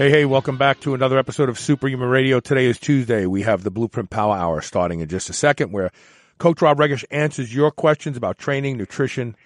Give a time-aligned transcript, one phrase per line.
[0.00, 2.40] Hey, hey, welcome back to another episode of Superhuman Radio.
[2.40, 3.26] Today is Tuesday.
[3.26, 5.90] We have the Blueprint Power Hour starting in just a second, where
[6.38, 9.36] Coach Rob Regish answers your questions about training, nutrition,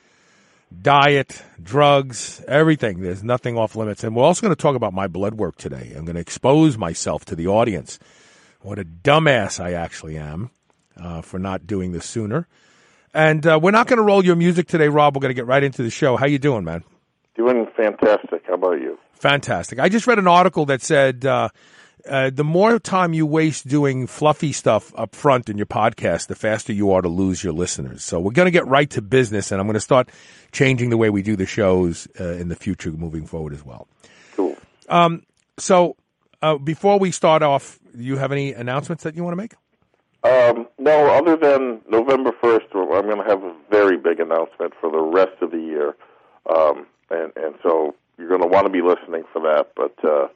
[0.80, 3.00] diet, drugs, everything.
[3.00, 4.04] There's nothing off limits.
[4.04, 5.92] And we're also going to talk about my blood work today.
[5.96, 7.98] I'm going to expose myself to the audience.
[8.60, 10.50] What a dumbass I actually am
[10.96, 12.46] uh, for not doing this sooner.
[13.12, 15.16] And uh, we're not going to roll your music today, Rob.
[15.16, 16.16] We're going to get right into the show.
[16.16, 16.84] How you doing, man?
[17.34, 18.44] Doing fantastic.
[18.46, 19.00] How about you?
[19.14, 19.78] Fantastic.
[19.78, 21.48] I just read an article that said uh,
[22.08, 26.34] uh, the more time you waste doing fluffy stuff up front in your podcast, the
[26.34, 28.04] faster you are to lose your listeners.
[28.04, 30.10] So we're going to get right to business, and I'm going to start
[30.52, 33.88] changing the way we do the shows uh, in the future moving forward as well.
[34.34, 34.56] Cool.
[34.88, 35.22] Um,
[35.58, 35.96] so
[36.42, 39.54] uh, before we start off, do you have any announcements that you want to make?
[40.24, 44.90] Um, no, other than November 1st, I'm going to have a very big announcement for
[44.90, 45.96] the rest of the year.
[46.54, 49.72] Um, and, and so you're going to want to be listening for that.
[49.76, 50.28] But uh,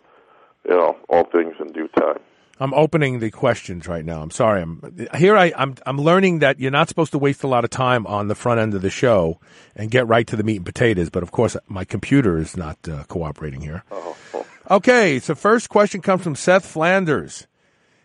[0.65, 2.19] you know, all things in due time.
[2.61, 4.21] I'm opening the questions right now.
[4.21, 4.63] I'm sorry.
[4.63, 5.37] I'm here.
[5.37, 8.29] I, I'm I'm learning that you're not supposed to waste a lot of time on
[8.29, 9.39] the front end of the show
[9.77, 11.09] and get right to the meat and potatoes.
[11.09, 13.85] But of course, my computer is not uh, cooperating here.
[13.93, 14.47] Oh, oh.
[14.71, 17.47] Okay, so first question comes from Seth Flanders.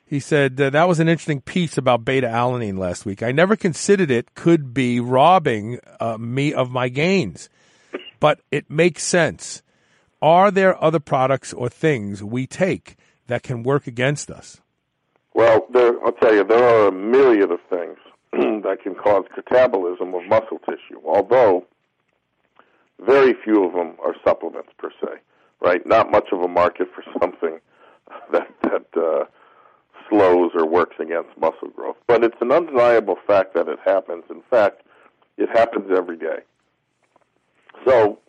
[0.06, 3.24] He said uh, that was an interesting piece about beta alanine last week.
[3.24, 7.50] I never considered it could be robbing uh, me of my gains,
[8.24, 9.62] but it makes sense.
[10.22, 12.96] Are there other products or things we take
[13.28, 14.62] that can work against us?
[15.34, 17.98] Well, there, I'll tell you, there are a myriad of things
[18.32, 21.66] that can cause catabolism of muscle tissue, although
[23.02, 25.20] very few of them are supplements per se,
[25.60, 25.86] right?
[25.86, 27.60] Not much of a market for something
[28.32, 29.26] that, that uh,
[30.10, 31.98] slows or works against muscle growth.
[32.08, 34.24] But it's an undeniable fact that it happens.
[34.30, 34.84] In fact,
[35.38, 36.44] it happens every day.
[37.86, 38.20] So,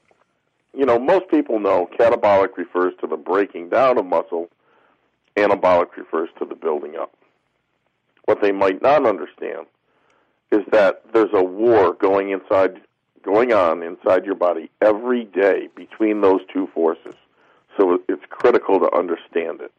[0.76, 4.48] you know, most people know catabolic refers to the breaking down of muscle,
[5.36, 7.12] anabolic refers to the building up.
[8.24, 9.66] What they might not understand
[10.50, 12.80] is that there's a war going inside
[13.22, 17.14] going on inside your body every day between those two forces.
[17.76, 19.72] So it's critical to understand it.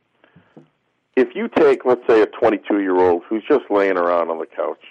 [1.16, 4.46] If you take, let's say, a 22 year old who's just laying around on the
[4.46, 4.82] couch,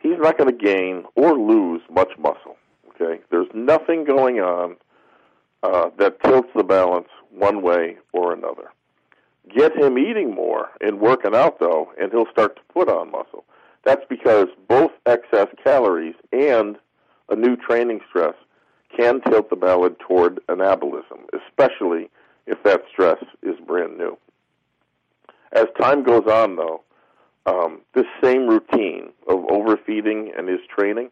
[0.00, 2.56] he's not going to gain or lose much muscle.
[3.00, 4.76] Okay, there's nothing going on
[5.62, 8.72] uh, that tilts the balance one way or another.
[9.54, 13.44] Get him eating more and working out though, and he'll start to put on muscle.
[13.84, 16.76] That's because both excess calories and
[17.28, 18.34] a new training stress
[18.96, 22.10] can tilt the balance toward anabolism, especially
[22.46, 24.18] if that stress is brand new.
[25.52, 26.82] As time goes on, though,
[27.46, 31.10] um, this same routine of overfeeding and his training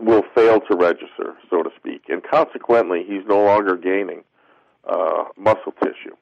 [0.00, 4.24] will fail to register, so to speak, and consequently, he's no longer gaining
[4.88, 6.16] uh, muscle tissue.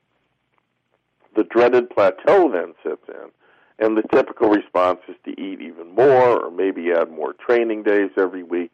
[1.36, 3.30] The dreaded plateau then sets in,
[3.78, 8.10] and the typical response is to eat even more or maybe add more training days
[8.16, 8.72] every week,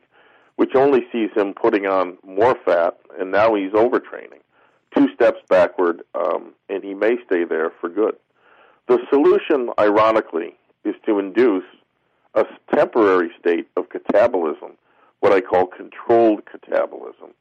[0.57, 4.41] which only sees him putting on more fat, and now he's overtraining.
[4.97, 8.17] Two steps backward, um, and he may stay there for good.
[8.87, 10.55] The solution, ironically,
[10.85, 11.65] is to induce
[12.35, 12.45] a
[12.75, 14.73] temporary state of catabolism,
[15.25, 17.33] what I call controlled catabolism,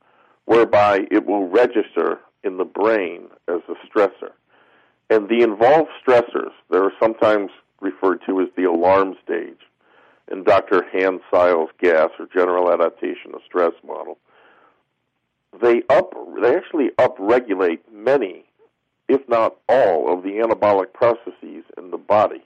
[0.46, 4.32] whereby it will register in the brain as a stressor.
[5.10, 7.52] And the involved stressors, they're sometimes
[7.82, 9.60] referred to as the alarm stage
[10.32, 10.86] in Dr.
[10.94, 14.18] Hans Selye's gas or general adaptation of stress model.
[15.62, 18.46] They up they actually upregulate many,
[19.10, 22.46] if not all, of the anabolic processes in the body.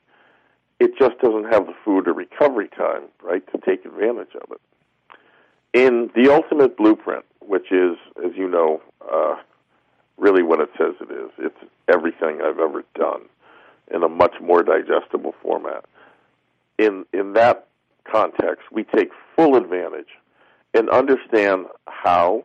[0.80, 4.62] It just doesn't have the food or recovery time, right, to take advantage of it.
[5.78, 8.82] In the ultimate blueprint, which is, as you know,
[9.14, 9.36] uh,
[10.18, 11.30] really what it says it is.
[11.38, 13.22] It's everything I've ever done
[13.94, 15.86] in a much more digestible format.
[16.80, 17.68] In in that
[18.12, 20.10] context, we take full advantage
[20.74, 22.44] and understand how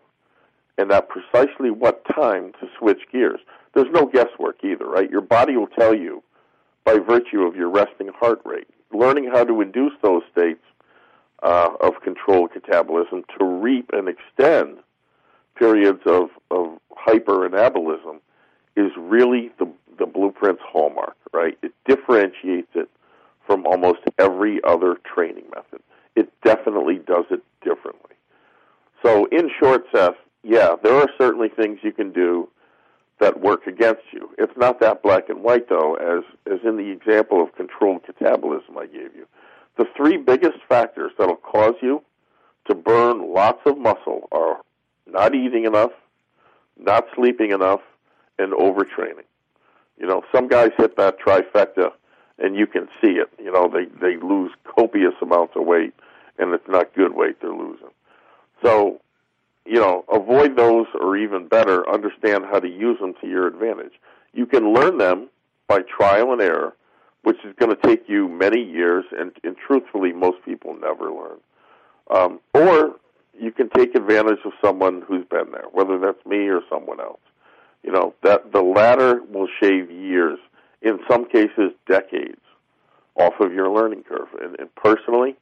[0.77, 3.41] and at precisely what time to switch gears.
[3.75, 5.11] There's no guesswork either, right?
[5.11, 6.23] Your body will tell you
[6.85, 8.69] by virtue of your resting heart rate.
[8.93, 10.61] Learning how to induce those states
[11.43, 14.79] uh, of controlled catabolism to reap and extend
[15.57, 18.19] periods of, of hyperanabolism
[18.77, 21.59] is really the, the blueprint's hallmark, right?
[21.63, 22.89] It differentiates it
[23.47, 25.83] from almost every other training method.
[26.15, 28.15] It definitely does it differently.
[29.05, 32.49] So, in short, Seth, yeah, there are certainly things you can do
[33.21, 34.31] that work against you.
[34.39, 38.77] It's not that black and white, though, as, as in the example of controlled catabolism
[38.79, 39.27] I gave you.
[39.77, 42.03] The three biggest factors that'll cause you
[42.67, 44.61] to burn lots of muscle are
[45.07, 45.93] not eating enough,
[46.79, 47.81] not sleeping enough,
[48.39, 49.25] and overtraining.
[49.99, 51.93] You know, some guys hit that trifecta,
[52.39, 53.31] and you can see it.
[53.39, 55.95] You know, they they lose copious amounts of weight,
[56.39, 57.91] and it's not good weight they're losing.
[58.65, 59.01] So,
[59.65, 63.93] you know, avoid those, or even better, understand how to use them to your advantage.
[64.33, 65.29] You can learn them
[65.69, 66.75] by trial and error,
[67.23, 71.39] which is going to take you many years, and, and truthfully, most people never learn.
[72.11, 72.97] Um, or
[73.39, 77.21] you can take advantage of someone who's been there, whether that's me or someone else.
[77.83, 80.39] You know that the latter will shave years,
[80.83, 82.41] in some cases decades,
[83.17, 84.29] off of your learning curve.
[84.41, 85.37] And, and personally,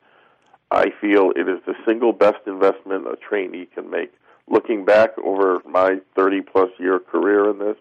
[0.71, 4.12] I feel it is the single best investment a trainee can make.
[4.49, 7.77] Looking back over my 30 plus year career in this,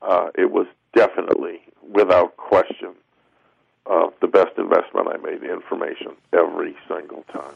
[0.00, 1.60] uh, it was definitely,
[1.92, 2.94] without question,
[3.86, 7.54] uh, the best investment I made in information every single time.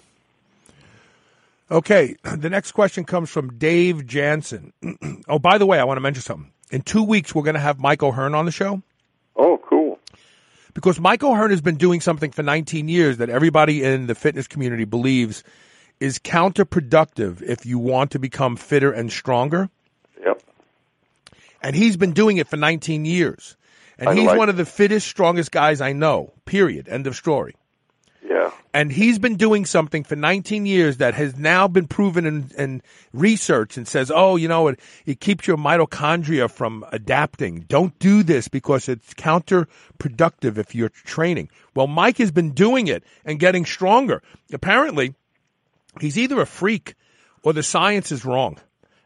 [1.71, 4.73] Okay, the next question comes from Dave Jansen.
[5.29, 6.53] oh, by the way, I want to mention something.
[6.71, 8.83] In two weeks, we're going to have Mike O'Hearn on the show.
[9.35, 9.99] Oh, cool.
[10.75, 14.47] Because Mike O'Hearn has been doing something for 19 years that everybody in the fitness
[14.47, 15.43] community believes
[15.99, 19.69] is counterproductive if you want to become fitter and stronger.
[20.23, 20.43] Yep.
[21.63, 23.57] And he's been doing it for 19 years.
[23.99, 26.89] And I he's like- one of the fittest, strongest guys I know, period.
[26.89, 27.55] End of story.
[28.29, 28.51] Yeah.
[28.75, 32.83] and he's been doing something for 19 years that has now been proven in, in
[33.13, 37.61] research and says, oh, you know, it, it keeps your mitochondria from adapting.
[37.69, 41.51] Don't do this because it's counterproductive if you're training.
[41.75, 44.23] Well, Mike has been doing it and getting stronger.
[44.53, 45.15] Apparently,
[46.01, 46.95] he's either a freak
[47.45, 48.59] or the science is wrong.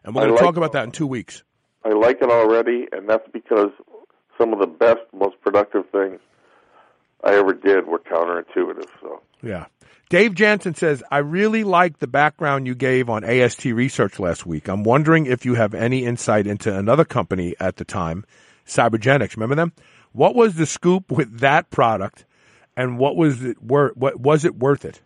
[0.02, 1.42] And we're going to talk about that in two weeks.
[1.84, 3.70] I like it already, and that's because
[4.40, 6.18] some of the best, most productive things
[7.22, 8.86] I ever did were counterintuitive.
[9.00, 9.66] So, Yeah.
[10.08, 14.66] Dave Jansen says, I really like the background you gave on AST research last week.
[14.66, 18.24] I'm wondering if you have any insight into another company at the time,
[18.66, 19.36] Cybergenics.
[19.36, 19.72] Remember them?
[20.12, 22.24] What was the scoop with that product
[22.76, 25.00] and what was it worth what was it worth it?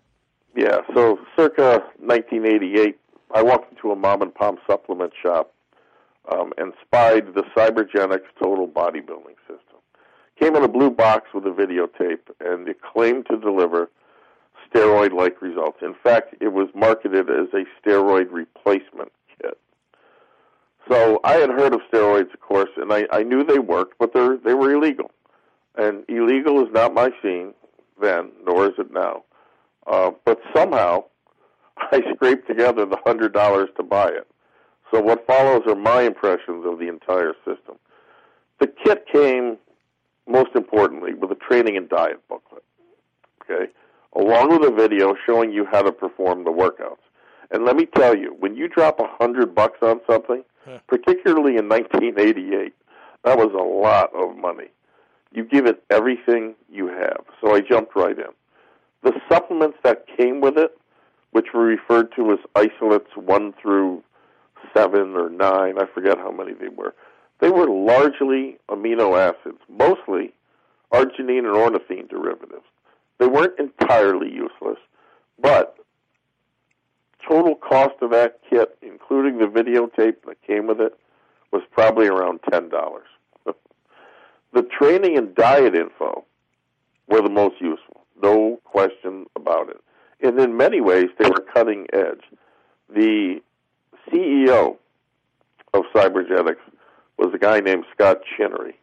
[0.56, 2.96] yeah, so circa 1988,
[3.34, 5.52] I walked into a mom and pop supplement shop
[6.31, 9.79] um, and spied the Cybergenics Total Bodybuilding System.
[10.41, 13.91] Came in a blue box with a videotape, and it claimed to deliver
[14.73, 15.79] steroid-like results.
[15.82, 19.59] In fact, it was marketed as a steroid replacement kit.
[20.91, 24.12] So I had heard of steroids, of course, and I, I knew they worked, but
[24.12, 25.11] they they were illegal.
[25.76, 27.55] And illegal is not my scene
[28.00, 29.25] then, nor is it now.
[29.87, 31.05] Uh, but somehow,
[31.79, 34.26] I scraped together the hundred dollars to buy it.
[34.94, 37.75] So what follows are my impressions of the entire system.
[38.61, 39.58] The kit came,
[40.29, 42.62] most importantly, with a training and diet booklet.
[43.43, 43.73] Okay,
[44.14, 47.02] along with a video showing you how to perform the workouts.
[47.50, 50.44] And let me tell you, when you drop a hundred bucks on something,
[50.87, 52.73] particularly in 1988,
[53.25, 54.68] that was a lot of money.
[55.33, 57.25] You give it everything you have.
[57.40, 58.33] So I jumped right in.
[59.02, 60.78] The supplements that came with it,
[61.33, 64.04] which were referred to as isolates one through
[64.76, 66.94] seven or nine, I forget how many they were,
[67.40, 70.33] they were largely amino acids, mostly
[70.92, 72.64] arginine and ornithine derivatives.
[73.18, 74.78] They weren't entirely useless,
[75.40, 75.76] but
[77.28, 80.97] total cost of that kit, including the videotape that came with it,
[81.52, 83.06] was probably around ten dollars.
[84.52, 86.25] the training and diet info
[87.09, 89.80] were the most useful, no question about it.
[90.21, 92.23] And in many ways, they were cutting edge.
[92.88, 93.40] The
[94.11, 94.76] CEO
[95.73, 96.56] of Cybergenics
[97.18, 98.78] was a guy named Scott Chinnery.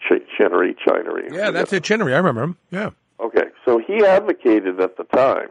[0.00, 1.28] Ch- Chinnery, Chinery.
[1.32, 2.14] Yeah, that's it, Chinnery.
[2.14, 2.56] I remember him.
[2.70, 2.90] Yeah.
[3.18, 5.48] Okay, so he advocated at the time,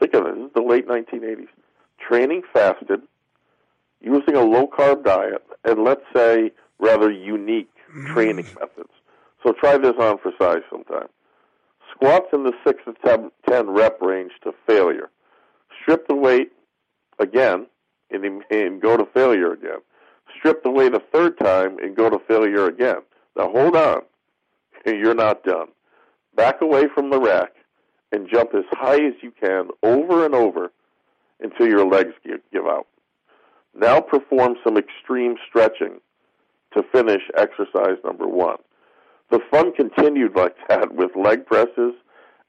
[0.00, 1.46] think of it, this is the late 1980s,
[2.00, 3.00] training fasted,
[4.00, 8.12] using a low carb diet, and let's say rather unique mm.
[8.12, 8.90] training methods.
[9.44, 11.08] So try this on for size sometime.
[11.94, 15.10] Squats in the 6 to 10, 10 rep range to failure.
[15.82, 16.52] Strip the weight
[17.18, 17.66] again
[18.10, 19.78] and, and go to failure again.
[20.38, 23.02] Strip the third time and go to failure again.
[23.36, 24.02] Now hold on.
[24.86, 25.68] You're not done
[26.34, 27.52] back away from the rack,
[28.12, 30.72] and jump as high as you can over and over
[31.40, 32.86] until your legs give, give out.
[33.74, 36.00] Now perform some extreme stretching
[36.74, 38.56] to finish exercise number one.
[39.30, 41.94] The fun continued like that with leg presses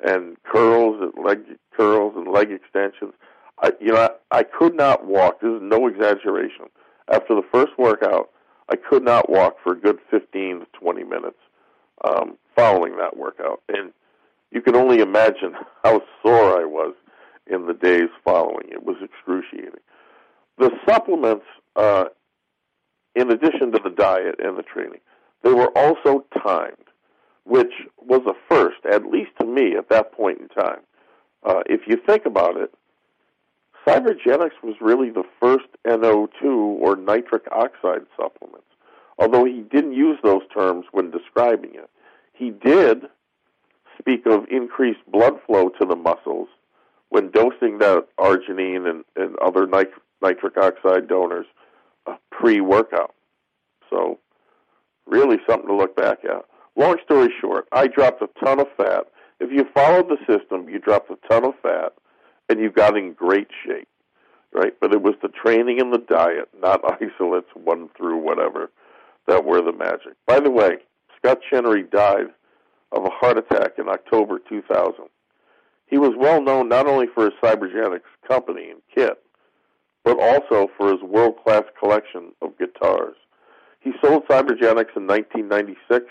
[0.03, 1.39] and curls and leg
[1.77, 3.13] curls and leg extensions.
[3.61, 5.41] I, you know, I, I could not walk.
[5.41, 6.65] This is no exaggeration.
[7.11, 8.29] After the first workout,
[8.69, 11.37] I could not walk for a good 15 to 20 minutes
[12.05, 13.61] um, following that workout.
[13.69, 13.91] And
[14.51, 15.53] you can only imagine
[15.83, 16.93] how sore I was
[17.47, 18.69] in the days following.
[18.69, 19.81] It was excruciating.
[20.57, 22.05] The supplements, uh,
[23.15, 24.99] in addition to the diet and the training,
[25.43, 26.75] they were also timed,
[27.45, 30.81] which was a first, at least to me at that point in time.
[31.43, 32.73] Uh, if you think about it,
[33.87, 38.67] Cybergenics was really the first NO2 or nitric oxide supplements,
[39.17, 41.89] although he didn't use those terms when describing it.
[42.33, 43.03] He did
[43.97, 46.47] speak of increased blood flow to the muscles
[47.09, 51.47] when dosing that arginine and, and other nit- nitric oxide donors
[52.07, 53.13] uh, pre workout.
[53.89, 54.19] So,
[55.05, 56.45] really something to look back at.
[56.75, 59.07] Long story short, I dropped a ton of fat.
[59.39, 61.93] If you followed the system, you dropped a ton of fat
[62.51, 63.87] and you got in great shape,
[64.53, 64.73] right?
[64.79, 68.69] But it was the training and the diet, not isolates one through whatever,
[69.27, 70.13] that were the magic.
[70.27, 70.77] By the way,
[71.17, 72.27] Scott Chinery died
[72.91, 74.93] of a heart attack in October 2000.
[75.87, 79.21] He was well known not only for his cybergenics company and kit,
[80.03, 83.15] but also for his world class collection of guitars.
[83.79, 86.05] He sold cybergenics in 1996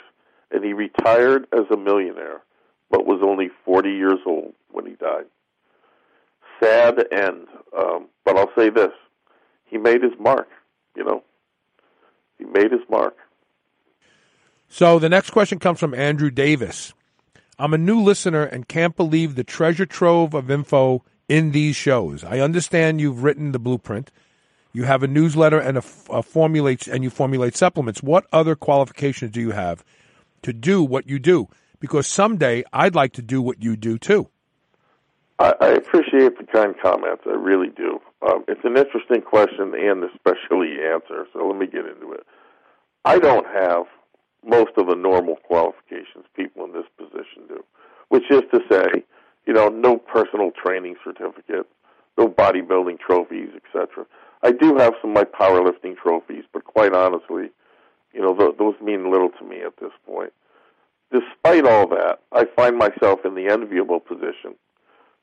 [0.52, 2.42] and he retired as a millionaire,
[2.90, 5.26] but was only 40 years old when he died.
[6.60, 8.92] Sad end, um, but I'll say this:
[9.64, 10.48] he made his mark.
[10.96, 11.24] You know,
[12.38, 13.16] he made his mark.
[14.68, 16.92] So the next question comes from Andrew Davis.
[17.58, 22.24] I'm a new listener and can't believe the treasure trove of info in these shows.
[22.24, 24.10] I understand you've written the blueprint.
[24.72, 28.02] You have a newsletter and a, a formulate and you formulate supplements.
[28.02, 29.84] What other qualifications do you have
[30.42, 31.48] to do what you do?
[31.80, 34.28] Because someday I'd like to do what you do too.
[35.40, 37.22] I, I appreciate the kind comments.
[37.26, 37.98] I really do.
[38.20, 41.26] Um, it's an interesting question and especially answer.
[41.32, 42.26] So let me get into it.
[43.06, 43.84] I don't have
[44.46, 47.64] most of the normal qualifications people in this position do,
[48.10, 49.02] which is to say,
[49.46, 51.66] you know, no personal training certificate,
[52.18, 54.04] no bodybuilding trophies, etc.
[54.42, 57.50] I do have some of my powerlifting trophies, but quite honestly,
[58.12, 60.34] you know, th- those mean little to me at this point.
[61.10, 64.54] Despite all that, I find myself in the enviable position,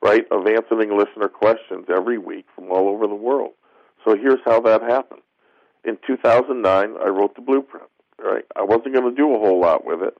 [0.02, 3.52] right, of answering listener questions every week from all over the world.
[4.04, 5.22] So here's how that happened.
[5.84, 7.88] In 2009, I wrote the blueprint
[8.18, 8.44] right?
[8.56, 10.16] I wasn't going to do a whole lot with it.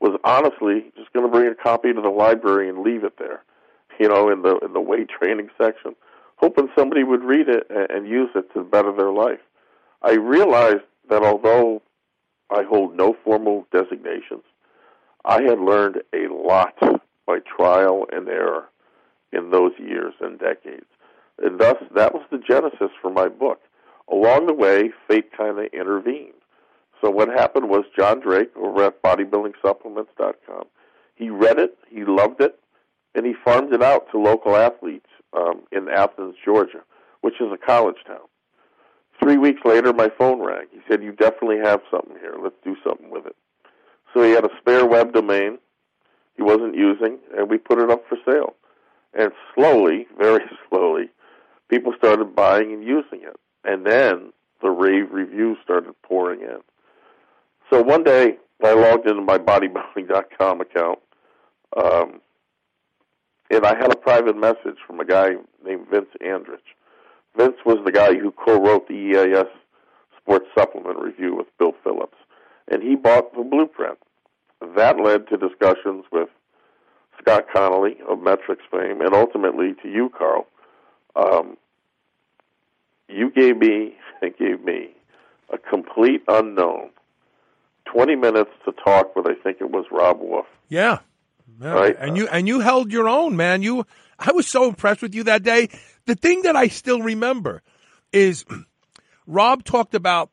[0.00, 3.42] Was honestly just going to bring a copy to the library and leave it there,
[3.98, 5.96] you know, in the in the weight training section,
[6.36, 9.40] hoping somebody would read it and, and use it to better their life.
[10.02, 11.82] I realized that although
[12.50, 14.44] I hold no formal designations,
[15.24, 16.74] I had learned a lot
[17.26, 18.68] by trial and error
[19.32, 20.86] in those years and decades.
[21.42, 23.60] And thus, that was the genesis for my book.
[24.10, 26.32] Along the way, fate kind of intervened.
[27.00, 30.64] So what happened was John Drake over at bodybuildingsupplements.com.
[31.14, 32.58] He read it, he loved it,
[33.14, 35.06] and he farmed it out to local athletes
[35.36, 36.82] um, in Athens, Georgia,
[37.20, 38.26] which is a college town.
[39.22, 40.66] Three weeks later, my phone rang.
[40.70, 42.36] He said, "You definitely have something here.
[42.40, 43.34] Let's do something with it."
[44.14, 45.58] So he had a spare web domain
[46.38, 48.54] he wasn't using, and we put it up for sale.
[49.14, 51.10] And slowly, very slowly,
[51.68, 53.36] people started buying and using it.
[53.64, 56.58] And then the rave reviews started pouring in.
[57.70, 60.98] So one day I logged into my bodybuilding.com account,
[61.76, 62.20] um,
[63.50, 65.34] and I had a private message from a guy
[65.64, 66.58] named Vince Andrich.
[67.36, 69.46] Vince was the guy who co-wrote the EAS
[70.20, 72.16] Sports Supplement Review with Bill Phillips,
[72.68, 73.98] and he bought the blueprint.
[74.76, 76.28] That led to discussions with
[77.20, 80.46] Scott Connelly of MET-Rx fame, and ultimately to you, Carl.
[81.16, 81.56] Um,
[83.08, 84.90] you gave me and gave me
[85.52, 86.90] a complete unknown
[87.92, 90.46] 20 minutes to talk with, I think it was Robb Wolf.
[90.68, 90.98] Yeah.
[91.60, 91.72] yeah.
[91.72, 91.96] Right.
[91.98, 93.62] And you and you held your own, man.
[93.62, 93.86] You
[94.18, 95.68] I was so impressed with you that day.
[96.06, 97.62] The thing that I still remember
[98.12, 98.44] is
[99.26, 100.30] Rob talked about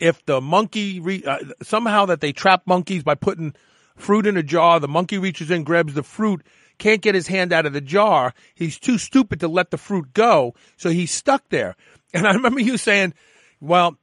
[0.00, 3.54] if the monkey re, uh, somehow that they trap monkeys by putting
[3.96, 6.42] fruit in a jar, the monkey reaches in, grabs the fruit,
[6.78, 8.34] can't get his hand out of the jar.
[8.54, 11.76] He's too stupid to let the fruit go, so he's stuck there.
[12.12, 13.14] And I remember you saying,
[13.60, 13.96] "Well,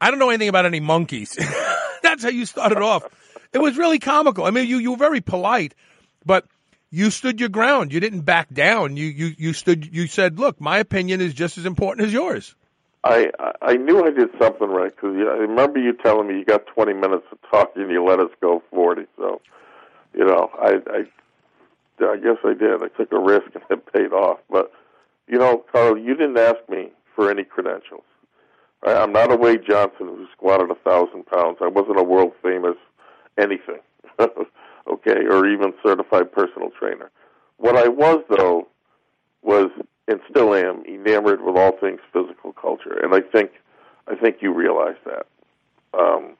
[0.00, 1.36] I don't know anything about any monkeys.
[2.02, 3.04] That's how you started off.
[3.52, 4.44] It was really comical.
[4.44, 5.74] I mean, you, you were very polite,
[6.24, 6.46] but
[6.90, 7.92] you stood your ground.
[7.92, 8.96] You didn't back down.
[8.96, 9.94] You you you stood.
[9.94, 12.54] You said, "Look, my opinion is just as important as yours."
[13.04, 13.30] I
[13.62, 16.92] I knew I did something right because I remember you telling me you got 20
[16.94, 19.06] minutes to talk and you let us go 40.
[19.16, 19.40] So,
[20.14, 21.04] you know, I I
[22.04, 22.82] I guess I did.
[22.82, 24.38] I took a risk and it paid off.
[24.50, 24.72] But
[25.26, 28.04] you know, Carl, you didn't ask me for any credentials.
[28.84, 31.58] I, I'm not a Wade Johnson who squatted a thousand pounds.
[31.60, 32.76] I wasn't a world famous
[33.38, 33.80] anything,
[34.20, 37.10] okay, or even certified personal trainer.
[37.56, 38.68] What I was though
[39.42, 39.70] was
[40.10, 43.52] and still am enamored with all things physical culture, and I think
[44.08, 45.26] I think you realize that.
[45.96, 46.36] Um,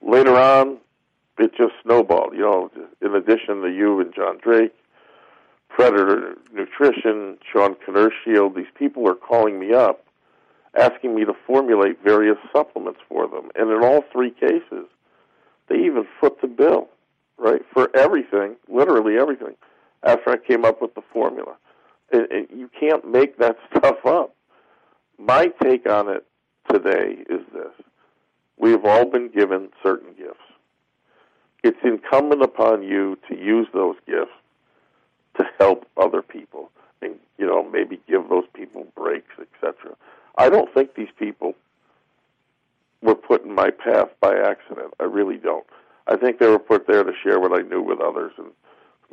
[0.00, 0.78] later on,
[1.38, 2.34] it just snowballed.
[2.34, 2.70] You know,
[3.02, 4.74] in addition to you and John Drake,
[5.68, 10.04] Predator Nutrition, Sean Kinershield, these people are calling me up,
[10.78, 14.86] asking me to formulate various supplements for them, and in all three cases,
[15.68, 16.88] they even foot the bill,
[17.38, 19.56] right, for everything, literally everything.
[20.04, 21.56] After I came up with the formula,
[22.12, 24.34] it, you can't make that stuff up.
[25.18, 26.26] My take on it
[26.70, 27.72] today is this:
[28.56, 30.40] we have all been given certain gifts.
[31.62, 34.30] It's incumbent upon you to use those gifts
[35.36, 36.70] to help other people,
[37.02, 39.96] and you know maybe give those people breaks, etc.
[40.38, 41.54] I don't think these people
[43.02, 44.94] were put in my path by accident.
[45.00, 45.66] I really don't.
[46.08, 48.48] I think they were put there to share what I knew with others, and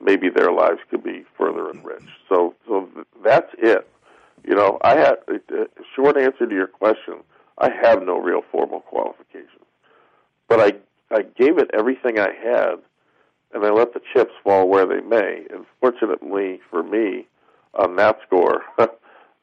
[0.02, 2.10] maybe their lives could be further enriched.
[2.30, 2.90] So, so
[3.24, 3.88] that's it.
[4.46, 7.16] You know, I had a short answer to your question.
[7.58, 9.66] I have no real formal qualifications,
[10.50, 10.74] but I
[11.16, 12.76] I gave it everything I had,
[13.54, 15.46] and I let the chips fall where they may.
[15.54, 17.28] And fortunately for me,
[17.76, 18.64] on that score,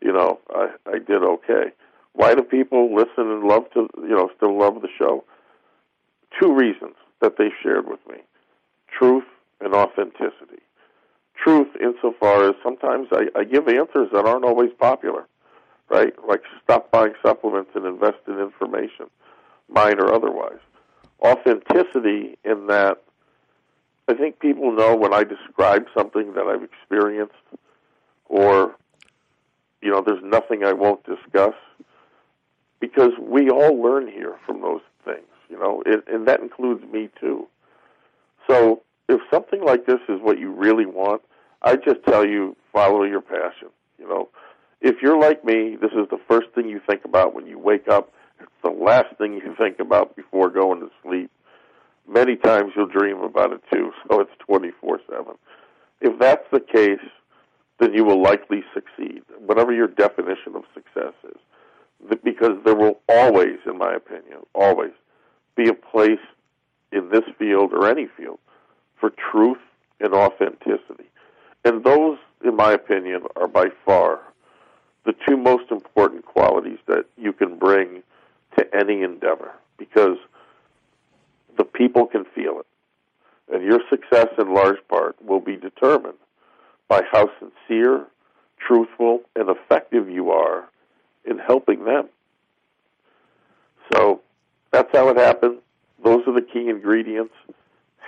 [0.03, 1.73] you know, I I did okay.
[2.13, 5.25] Why do people listen and love to you know still love the show?
[6.41, 8.19] Two reasons that they shared with me:
[8.99, 9.25] truth
[9.61, 10.63] and authenticity.
[11.37, 15.27] Truth, insofar as sometimes I, I give answers that aren't always popular,
[15.89, 16.13] right?
[16.27, 19.07] Like stop buying supplements and invest in information,
[19.69, 20.59] mine or otherwise.
[21.23, 23.03] Authenticity, in that
[24.09, 27.35] I think people know when I describe something that I've experienced,
[28.29, 28.75] or
[29.83, 31.55] you know, there's nothing I won't discuss,
[32.81, 37.09] because we all learn here from those things, you know, it, and that includes me
[37.19, 37.47] too.
[38.47, 41.23] So if something like this is what you really want,
[41.63, 43.69] I just tell you follow your passion.
[43.99, 44.29] You know,
[44.81, 47.89] if you're like me, this is the first thing you think about when you wake
[47.89, 48.13] up.
[48.41, 51.31] It's the last thing you think about before going to sleep.
[52.09, 55.25] Many times you'll dream about it too, so it's 24 7.
[56.01, 57.05] If that's the case,
[57.81, 62.19] then you will likely succeed, whatever your definition of success is.
[62.23, 64.93] Because there will always, in my opinion, always
[65.57, 66.21] be a place
[66.93, 68.39] in this field or any field
[69.01, 69.59] for truth
[70.01, 71.09] and authenticity.
[71.65, 74.21] And those, in my opinion, are by far
[75.05, 78.03] the two most important qualities that you can bring
[78.59, 80.19] to any endeavor because
[81.57, 82.67] the people can feel it.
[83.53, 86.19] And your success, in large part, will be determined
[86.89, 88.07] by how sincere,
[88.59, 90.69] truthful, and effective you are
[91.25, 92.09] in helping them.
[93.93, 94.21] So
[94.71, 95.59] that's how it happened.
[96.03, 97.35] Those are the key ingredients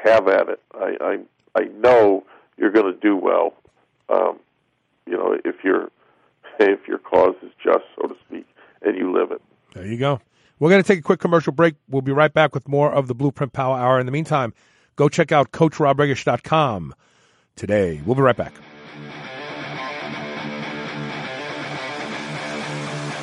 [0.02, 0.60] have at it.
[0.74, 2.24] I I, I know
[2.56, 3.54] you're going to do well.
[4.08, 4.38] Um,
[5.06, 5.90] you know, if your
[6.60, 8.46] if your cause is just, so to speak,
[8.82, 9.42] and you live it.
[9.74, 10.20] There you go.
[10.58, 11.74] We're going to take a quick commercial break.
[11.88, 13.98] We'll be right back with more of the Blueprint Power Hour.
[13.98, 14.54] In the meantime,
[14.94, 16.94] go check out CoachRobRegish.com
[17.56, 18.00] today.
[18.04, 18.52] We'll be right back.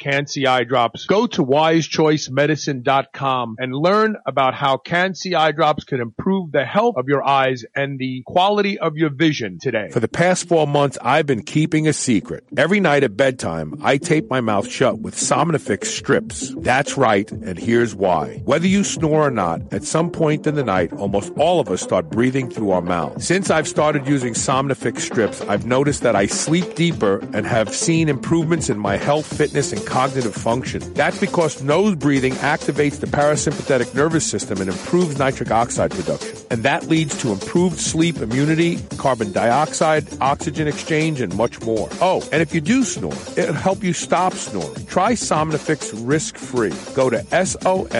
[0.00, 1.06] Can-C eye drops.
[1.06, 7.06] Go to wisechoicemedicine.com and learn about how Can-C eye drops can improve the health of
[7.06, 9.90] your eyes and the quality of your vision today.
[9.92, 12.46] For the past four months, I've been keeping a secret.
[12.56, 16.54] Every night at bedtime, I tape my mouth shut with Somnifix strips.
[16.56, 18.40] That's right, and here's why.
[18.44, 21.82] Whether you snore or not, at some point in the night, almost all of us
[21.82, 23.22] start breathing through our mouth.
[23.22, 28.08] Since I've started using Somnifix strips, I've noticed that I sleep deeper and have seen
[28.08, 30.80] improvements in my health, fitness, and cognitive function.
[30.94, 36.38] That's because nose breathing activates the parasympathetic nervous system and improves nitric oxide production.
[36.50, 41.88] And that leads to improved sleep immunity, carbon dioxide, oxygen exchange, and much more.
[42.00, 44.86] Oh, and if you do snore, it'll help you stop snoring.
[44.86, 46.72] Try Somnifix risk-free.
[46.94, 47.94] Go to S-O-M-N-I-F-I-X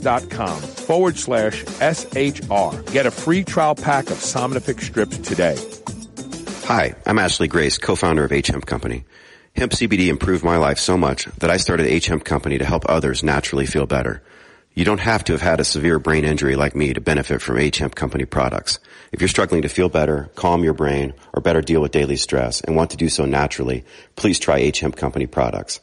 [0.00, 2.82] dot com forward slash S-H-R.
[2.92, 5.56] Get a free trial pack of Somnifix strips today.
[6.66, 9.04] Hi, I'm Ashley Grace, co-founder of H Hemp Company.
[9.58, 12.84] Hemp CBD improved my life so much that I started H Hemp Company to help
[12.88, 14.22] others naturally feel better.
[14.74, 17.58] You don't have to have had a severe brain injury like me to benefit from
[17.58, 18.78] H Hemp Company products.
[19.12, 22.60] If you're struggling to feel better, calm your brain, or better deal with daily stress
[22.60, 25.80] and want to do so naturally, please try H Hemp Company products.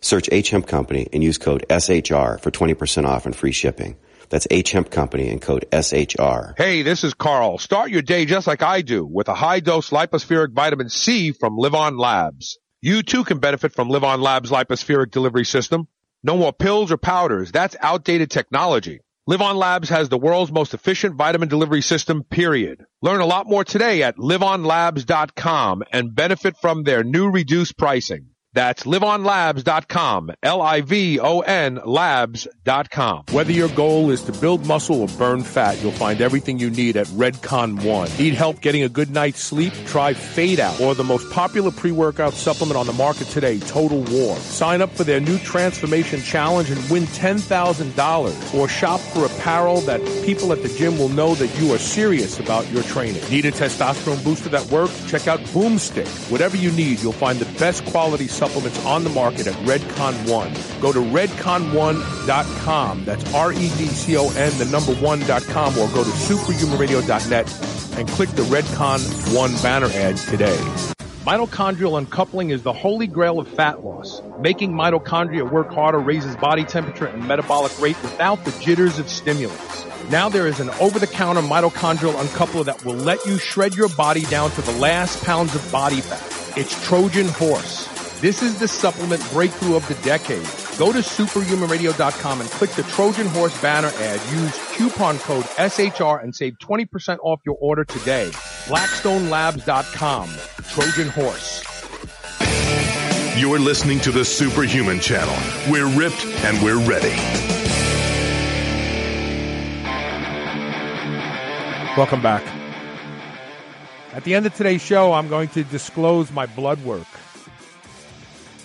[0.00, 3.96] Search H Hemp Company and use code SHR for 20% off and free shipping.
[4.28, 6.54] That's H Hemp Company and code SHR.
[6.56, 7.58] Hey, this is Carl.
[7.58, 11.56] Start your day just like I do with a high dose lipospheric vitamin C from
[11.56, 12.58] LivOn Labs.
[12.82, 15.88] You too can benefit from LivOn Labs lipospheric delivery system.
[16.22, 17.50] No more pills or powders.
[17.50, 19.00] That's outdated technology.
[19.28, 22.84] LivOn Labs has the world's most efficient vitamin delivery system, period.
[23.02, 28.28] Learn a lot more today at livonlabs.com and benefit from their new reduced pricing.
[28.56, 33.24] That's livonlabs.com, L-I-V-O-N labs.com.
[33.30, 36.96] Whether your goal is to build muscle or burn fat, you'll find everything you need
[36.96, 38.08] at Redcon One.
[38.18, 39.74] Need help getting a good night's sleep?
[39.84, 44.36] Try Fade Out or the most popular pre-workout supplement on the market today, Total War.
[44.36, 50.00] Sign up for their new Transformation Challenge and win $10,000 or shop for apparel that
[50.24, 53.22] people at the gym will know that you are serious about your training.
[53.28, 55.10] Need a testosterone booster that works?
[55.10, 56.08] Check out Boomstick.
[56.32, 60.52] Whatever you need, you'll find the best quality supplements on the market at Redcon One.
[60.80, 63.04] Go to redcon1.com.
[63.04, 69.88] That's R-E-D-C-O-N, the number one.com, or go to superhumanradio.net and click the Redcon One banner
[69.88, 70.56] ad today.
[71.24, 74.22] Mitochondrial uncoupling is the holy grail of fat loss.
[74.38, 79.84] Making mitochondria work harder raises body temperature and metabolic rate without the jitters of stimulants.
[80.08, 84.52] Now there is an over-the-counter mitochondrial uncoupler that will let you shred your body down
[84.52, 86.22] to the last pounds of body fat.
[86.56, 87.95] It's Trojan Horse.
[88.20, 90.46] This is the supplement breakthrough of the decade.
[90.78, 94.20] Go to superhumanradio.com and click the Trojan Horse banner ad.
[94.32, 98.30] Use coupon code SHR and save 20% off your order today.
[98.64, 100.30] BlackstoneLabs.com.
[100.64, 101.62] Trojan Horse.
[103.38, 105.36] You're listening to the Superhuman Channel.
[105.70, 107.14] We're ripped and we're ready.
[111.98, 112.42] Welcome back.
[114.14, 117.06] At the end of today's show, I'm going to disclose my blood work.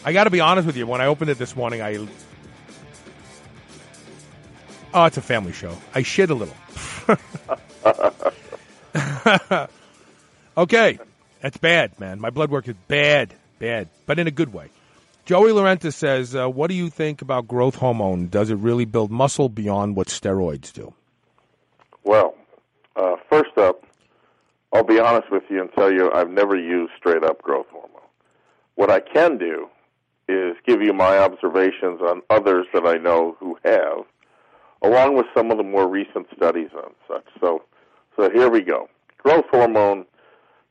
[0.03, 0.87] I got to be honest with you.
[0.87, 2.07] When I opened it this morning, I
[4.93, 5.75] oh, it's a family show.
[5.93, 6.55] I shit a little.
[10.57, 10.99] okay,
[11.41, 12.19] that's bad, man.
[12.19, 14.69] My blood work is bad, bad, but in a good way.
[15.25, 18.27] Joey Laurenta says, uh, "What do you think about growth hormone?
[18.27, 20.93] Does it really build muscle beyond what steroids do?"
[22.03, 22.35] Well,
[22.95, 23.85] uh, first up,
[24.73, 27.89] I'll be honest with you and tell you I've never used straight up growth hormone.
[28.75, 29.69] What I can do
[30.31, 34.05] is give you my observations on others that I know who have,
[34.81, 37.25] along with some of the more recent studies on such.
[37.39, 37.63] So,
[38.17, 38.89] so here we go.
[39.17, 40.05] Growth hormone,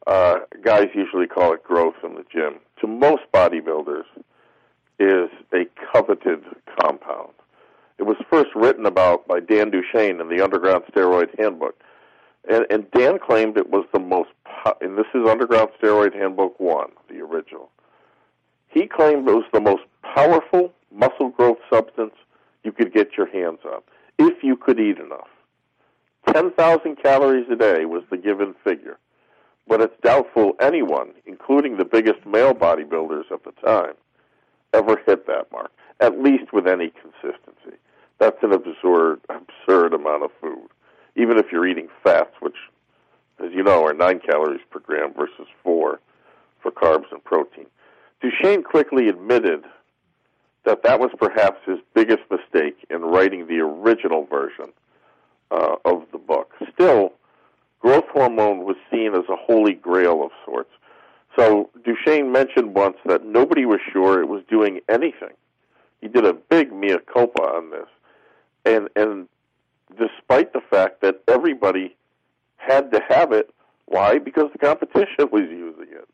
[0.07, 2.55] uh, guys usually call it growth in the gym.
[2.81, 4.05] To most bodybuilders,
[5.01, 6.45] is a coveted
[6.79, 7.33] compound.
[7.99, 11.83] It was first written about by Dan Duchaine in the Underground Steroid Handbook.
[12.49, 16.61] And, and Dan claimed it was the most, po- and this is Underground Steroid Handbook
[16.61, 17.71] 1, the original.
[18.71, 22.15] He claimed it was the most powerful muscle growth substance
[22.65, 23.81] you could get your hands on,
[24.19, 25.29] if you could eat enough.
[26.33, 28.99] 10,000 calories a day was the given figure,
[29.67, 33.95] but it's doubtful anyone, including the biggest male bodybuilders at the time,
[34.73, 37.77] ever hit that mark, at least with any consistency.
[38.19, 40.69] That's an absurd, absurd amount of food,
[41.17, 42.57] even if you're eating fats, which,
[43.45, 45.99] as you know, are 9 calories per gram versus 4
[46.61, 47.67] for carbs and protein.
[48.23, 49.65] Duchaine quickly admitted
[50.65, 54.73] that that was perhaps his biggest mistake in writing the original version
[55.51, 56.53] uh, of the book.
[56.75, 57.13] Still,
[57.81, 60.71] growth hormone was seen as a holy grail of sorts.
[61.37, 65.35] So Duchaine mentioned once that nobody was sure it was doing anything.
[66.01, 67.89] He did a big mea culpa on this,
[68.65, 69.29] and and
[69.99, 71.97] despite the fact that everybody
[72.57, 73.51] had to have it,
[73.87, 74.19] why?
[74.19, 76.09] Because the competition was using it.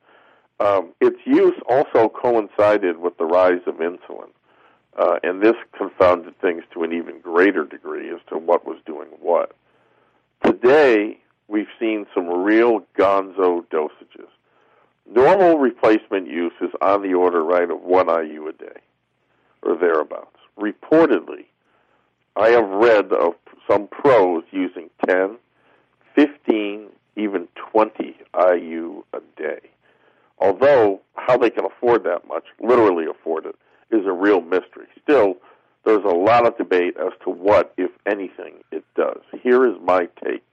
[0.59, 4.31] Um, its use also coincided with the rise of insulin,
[4.99, 9.09] uh, and this confounded things to an even greater degree as to what was doing
[9.21, 9.53] what.
[10.45, 14.29] Today, we've seen some real gonzo dosages.
[15.09, 18.81] Normal replacement use is on the order, right, of one IU a day
[19.63, 20.37] or thereabouts.
[20.59, 21.45] Reportedly,
[22.35, 23.35] I have read of
[23.69, 25.37] some pros using 10,
[26.15, 29.61] 15, even 20 IU a day.
[30.39, 33.57] Although, how they can afford that much, literally afford it,
[33.91, 34.87] is a real mystery.
[35.03, 35.37] Still,
[35.85, 39.21] there's a lot of debate as to what, if anything, it does.
[39.43, 40.45] Here is my take.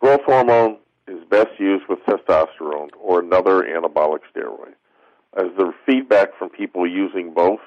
[0.00, 0.76] Growth hormone
[1.08, 4.74] is best used with testosterone or another anabolic steroid,
[5.36, 7.60] as the feedback from people using both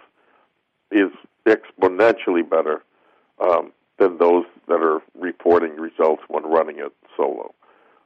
[0.92, 1.12] is
[1.46, 2.84] exponentially better
[3.40, 7.54] um, than those that are reporting results when running it solo.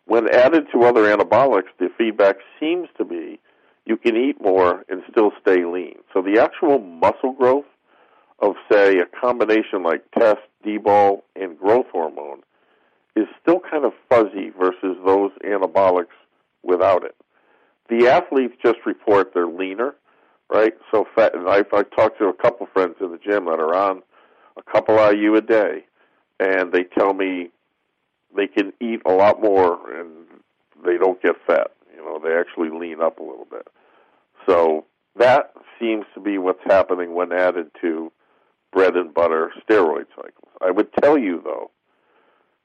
[0.06, 3.39] When added to other anabolics, the feedback seems to be
[3.86, 5.98] you can eat more and still stay lean.
[6.13, 7.65] So the actual muscle growth
[8.39, 12.41] of, say, a combination like test, D-bol, and growth hormone
[13.15, 16.08] is still kind of fuzzy versus those anabolics
[16.63, 17.15] without it.
[17.89, 19.96] The athletes just report they're leaner,
[20.52, 20.74] right?
[20.91, 23.76] So fat, and I've, I've talked to a couple friends in the gym that are
[23.76, 24.02] on
[24.58, 25.86] a couple IU a day,
[26.39, 27.52] and they tell me
[28.36, 30.12] they can eat a lot more and
[30.86, 31.71] they don't get fat.
[31.95, 33.67] You know, they actually lean up a little bit.
[34.45, 34.86] So
[35.17, 38.12] that seems to be what's happening when added to
[38.71, 40.52] bread and butter steroid cycles.
[40.62, 41.71] I would tell you though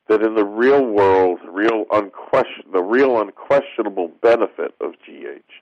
[0.09, 5.52] that in the real world, real unquestion, the real unquestionable benefit of GH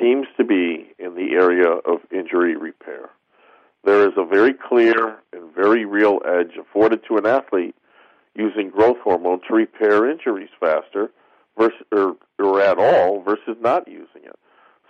[0.00, 3.10] seems to be in the area of injury repair.
[3.84, 7.76] There is a very clear and very real edge afforded to an athlete
[8.38, 11.10] using growth hormone to repair injuries faster
[11.58, 14.38] versus, or, or at all versus not using it.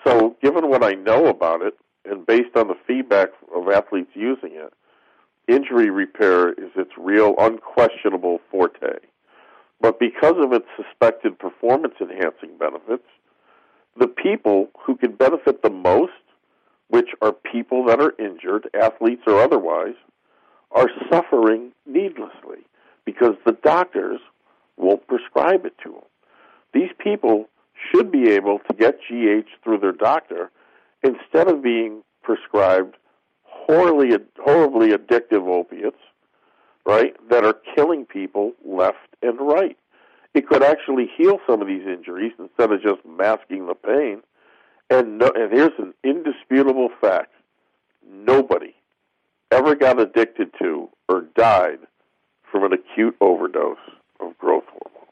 [0.06, 4.52] So, given what I know about it, and based on the feedback of athletes using
[4.52, 4.72] it,
[5.48, 8.98] injury repair is its real, unquestionable forte.
[9.80, 13.06] But because of its suspected performance enhancing benefits,
[13.98, 16.12] the people who can benefit the most,
[16.88, 19.94] which are people that are injured, athletes or otherwise,
[20.70, 22.66] are suffering needlessly
[23.08, 24.20] because the doctors
[24.76, 26.02] won't prescribe it to them.
[26.74, 27.48] These people
[27.90, 30.50] should be able to get GH through their doctor
[31.02, 32.96] instead of being prescribed
[33.44, 36.02] horribly, horribly addictive opiates,
[36.84, 39.78] right, that are killing people left and right.
[40.34, 44.20] It could actually heal some of these injuries instead of just masking the pain.
[44.90, 47.32] And, no, and here's an indisputable fact
[48.06, 48.74] nobody
[49.50, 51.78] ever got addicted to or died
[52.50, 53.78] from an acute overdose
[54.20, 55.08] of growth hormone.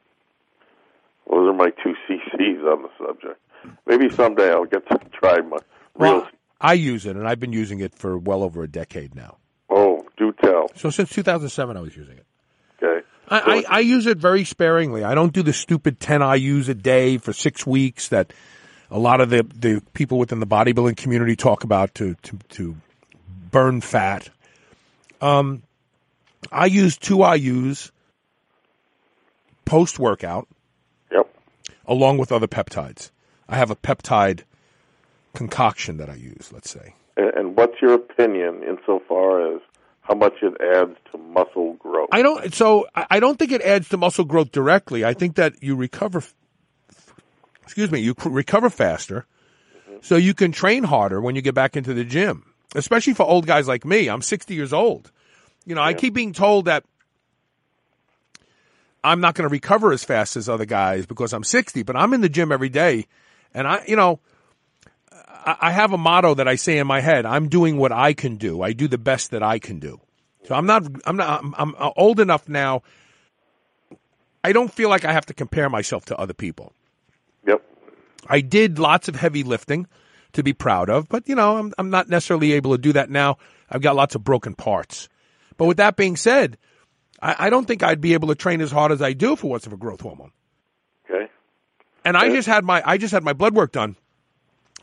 [1.29, 3.39] Those are my two CCs on the subject.
[3.85, 5.57] Maybe someday I'll get to try my
[5.95, 6.13] real.
[6.13, 9.37] Well, I use it, and I've been using it for well over a decade now.
[9.69, 10.69] Oh, do tell.
[10.75, 12.25] So since 2007, I was using it.
[12.81, 13.05] Okay.
[13.27, 15.03] I, I, I use it very sparingly.
[15.03, 18.33] I don't do the stupid 10 IUs a day for six weeks that
[18.89, 22.75] a lot of the, the people within the bodybuilding community talk about to, to, to
[23.51, 24.29] burn fat.
[25.21, 25.63] Um,
[26.51, 27.91] I use two IUs
[29.65, 30.47] post workout
[31.11, 31.27] Yep.
[31.85, 33.11] along with other peptides.
[33.49, 34.43] I have a peptide
[35.33, 36.95] concoction that I use, let's say.
[37.15, 39.61] And, what's your opinion insofar as
[40.01, 42.09] how much it adds to muscle growth?
[42.11, 42.53] I don't.
[42.53, 45.03] So I don't think it adds to muscle growth directly.
[45.03, 46.23] I think that you recover.
[47.63, 47.99] Excuse me.
[47.99, 49.25] You recover faster,
[49.89, 49.97] mm-hmm.
[50.01, 52.53] so you can train harder when you get back into the gym.
[52.75, 54.09] Especially for old guys like me.
[54.09, 55.11] I'm 60 years old.
[55.67, 56.85] You know, I keep being told that
[59.03, 62.13] I'm not going to recover as fast as other guys because I'm 60, but I'm
[62.13, 63.05] in the gym every day,
[63.53, 64.19] and I, you know.
[65.11, 67.25] I I have a motto that I say in my head.
[67.25, 68.61] I'm doing what I can do.
[68.61, 70.01] I do the best that I can do.
[70.47, 70.83] So I'm not.
[71.05, 71.43] I'm not.
[71.43, 72.81] I'm, I'm old enough now.
[74.43, 76.73] I don't feel like I have to compare myself to other people.
[77.45, 77.61] Yep.
[78.27, 79.87] I did lots of heavy lifting
[80.33, 83.09] to be proud of, but you know, I'm I'm not necessarily able to do that
[83.09, 83.37] now.
[83.69, 85.07] I've got lots of broken parts.
[85.57, 86.57] But with that being said,
[87.21, 89.49] I, I don't think I'd be able to train as hard as I do for
[89.49, 90.31] what's of a growth hormone.
[91.09, 91.27] Okay.
[92.05, 93.95] And I just had my I just had my blood work done,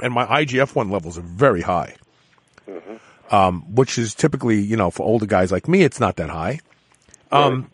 [0.00, 1.94] and my IGF one levels are very high,
[3.30, 6.60] um, which is typically you know for older guys like me, it's not that high.
[7.32, 7.70] Um,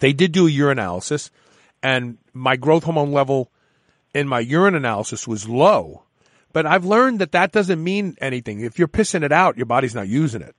[0.00, 1.30] They did do a urinalysis,
[1.82, 3.50] and my growth hormone level
[4.14, 6.02] in my urine analysis was low,
[6.52, 8.60] but I've learned that that doesn't mean anything.
[8.60, 10.54] If you're pissing it out, your body's not using it.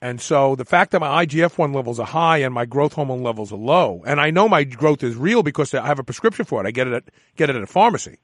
[0.00, 3.52] And so the fact that my IGF-1 levels are high and my growth hormone levels
[3.52, 6.64] are low, and I know my growth is real because I have a prescription for
[6.64, 6.68] it.
[6.68, 7.04] I get it at,
[7.36, 8.18] get it at a pharmacy.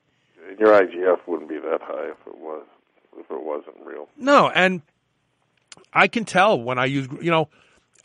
[0.58, 2.64] Your IGF wouldn't be that high if it was
[3.18, 4.08] if it wasn't real.
[4.16, 4.82] No, and
[5.92, 7.48] I can tell when I use, you know,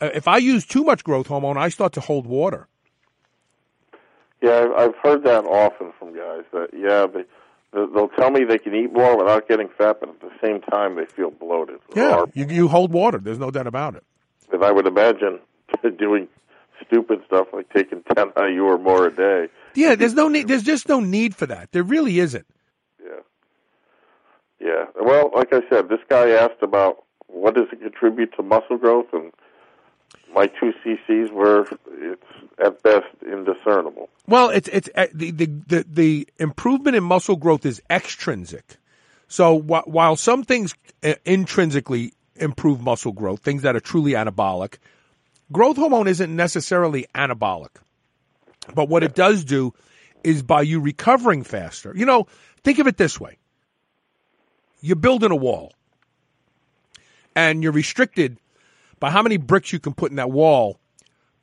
[0.00, 2.66] uh, if I use too much growth hormone, I start to hold water.
[4.42, 7.24] Yeah, I've- I've heard that often from guys that yeah, they
[7.72, 10.96] they'll tell me they can eat more without getting fat, but at the same time
[10.96, 11.78] they feel bloated.
[11.94, 13.18] Yeah, you, you hold water.
[13.18, 14.04] There's no doubt about it.
[14.52, 15.40] and I would imagine
[15.98, 16.28] doing
[16.84, 19.48] stupid stuff like taking 10 IU or more a day.
[19.74, 20.48] Yeah, there's no need.
[20.48, 21.70] There's just no need for that.
[21.72, 22.46] There really isn't.
[23.04, 23.20] Yeah.
[24.60, 24.84] Yeah.
[25.00, 29.06] Well, like I said, this guy asked about what does it contribute to muscle growth,
[29.12, 29.32] and
[30.34, 32.22] my two CCs were it's
[32.58, 34.08] at best indiscernible.
[34.26, 38.76] Well, it's it's uh, the, the the improvement in muscle growth is extrinsic.
[39.28, 44.78] So wh- while some things uh, intrinsically improve muscle growth, things that are truly anabolic,
[45.52, 47.70] growth hormone isn't necessarily anabolic.
[48.74, 49.74] But what it does do
[50.22, 51.92] is by you recovering faster.
[51.96, 52.26] You know,
[52.62, 53.38] think of it this way.
[54.80, 55.72] You're building a wall
[57.34, 58.38] and you're restricted
[59.00, 60.78] by how many bricks you can put in that wall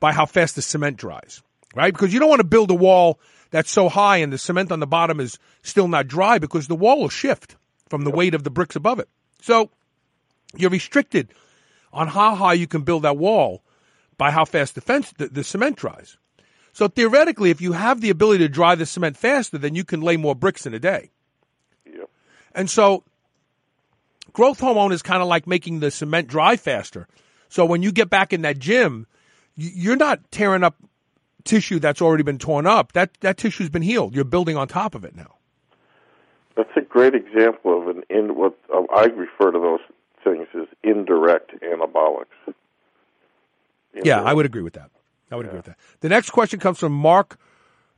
[0.00, 1.42] by how fast the cement dries,
[1.74, 1.92] right?
[1.92, 3.18] Because you don't want to build a wall
[3.50, 6.76] that's so high and the cement on the bottom is still not dry because the
[6.76, 7.56] wall will shift
[7.88, 9.08] from the weight of the bricks above it.
[9.42, 9.70] So
[10.56, 11.32] you're restricted
[11.92, 13.62] on how high you can build that wall
[14.16, 16.16] by how fast the fence, the, the cement dries.
[16.72, 20.00] So theoretically, if you have the ability to dry the cement faster, then you can
[20.00, 21.10] lay more bricks in a day.
[21.86, 22.10] Yep.
[22.54, 23.04] And so
[24.32, 27.08] growth hormone is kind of like making the cement dry faster.
[27.48, 29.06] So when you get back in that gym,
[29.56, 30.76] you're not tearing up
[31.44, 32.92] tissue that's already been torn up.
[32.92, 34.14] That that tissue's been healed.
[34.14, 35.36] You're building on top of it now.
[36.56, 39.80] That's a great example of an in what uh, I refer to those
[40.24, 42.54] things as indirect anabolics.
[44.04, 44.90] Yeah, I would agree with that.
[45.30, 45.78] I would agree with that.
[46.00, 47.38] The next question comes from Mark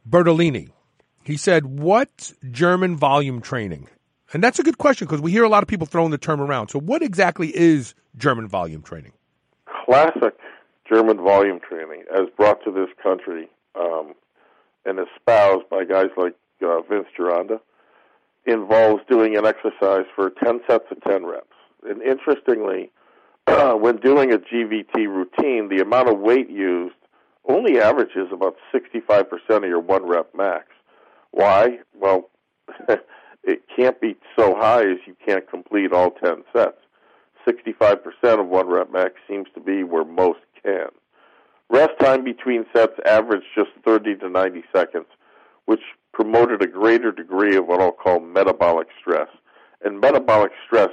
[0.08, 0.70] Bertolini.
[1.24, 3.88] He said, "What's German volume training?"
[4.32, 6.40] And that's a good question because we hear a lot of people throwing the term
[6.40, 6.68] around.
[6.68, 9.12] So, what exactly is German volume training?
[9.90, 10.34] Classic
[10.88, 13.48] German volume training, as brought to this country
[13.78, 14.14] um,
[14.86, 17.60] and espoused by guys like uh, Vince Gironda,
[18.46, 21.46] involves doing an exercise for 10 sets of 10 reps.
[21.88, 22.92] And interestingly,
[23.46, 26.94] when doing a GVT routine, the amount of weight used
[27.48, 30.66] only averages about 65% of your one rep max.
[31.32, 31.78] Why?
[31.98, 32.30] Well,
[33.42, 36.78] it can't be so high as you can't complete all 10 sets.
[37.46, 40.88] 65% of one rep max seems to be where most can.
[41.68, 45.06] Rest time between sets averaged just 30 to 90 seconds,
[45.66, 45.80] which
[46.12, 49.28] promoted a greater degree of what I'll call metabolic stress.
[49.82, 50.90] And metabolic stress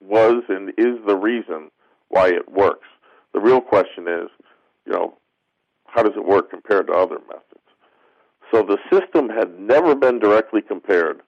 [0.00, 1.70] was and is the reason
[2.08, 2.86] why it works.
[3.32, 4.28] The real question is,
[4.84, 5.16] you know,
[5.86, 7.44] how does it work compared to other methods?
[8.52, 11.20] So the system had never been directly compared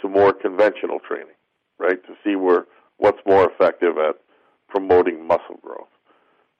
[0.00, 1.34] to more conventional training,
[1.78, 2.02] right?
[2.04, 2.66] To see where
[2.98, 4.16] what's more effective at
[4.68, 5.88] promoting muscle growth,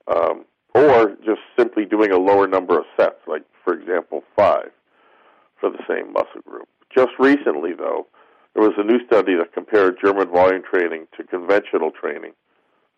[0.07, 4.71] um, or just simply doing a lower number of sets, like for example five,
[5.59, 6.67] for the same muscle group.
[6.95, 8.07] Just recently, though,
[8.53, 12.31] there was a new study that compared German volume training to conventional training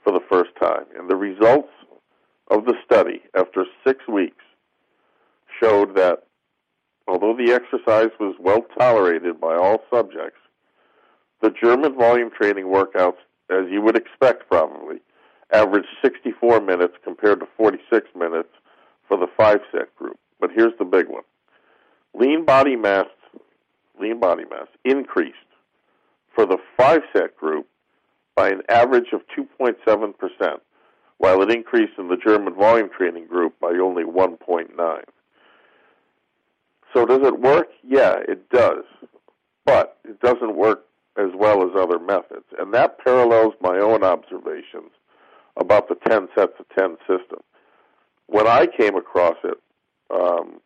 [0.04, 1.70] for the first time, and the results
[2.50, 4.44] of the study after six weeks
[5.62, 6.24] showed that
[7.08, 10.40] although the exercise was well tolerated by all subjects,
[11.42, 13.18] the German volume training workouts,
[13.50, 14.98] as you would expect probably,
[15.52, 18.50] averaged 64 minutes compared to 46 minutes
[19.08, 20.20] for the five set group.
[20.40, 21.24] But here's the big one.
[22.14, 23.08] Lean body mass
[24.00, 25.36] lean body mass increased
[26.34, 27.68] for the five set group
[28.36, 30.14] by an average of 2.7%,
[31.18, 35.02] while it increased in the German volume training group by only 1.9.
[36.94, 37.70] So does it work?
[37.84, 38.84] Yeah, it does.
[39.66, 40.86] But it doesn't work
[41.18, 42.46] as well as other methods.
[42.60, 44.92] And that parallels my own observations
[45.58, 47.40] about the 10 sets of 10 system.
[48.28, 49.58] When I came across it,
[50.14, 50.62] um,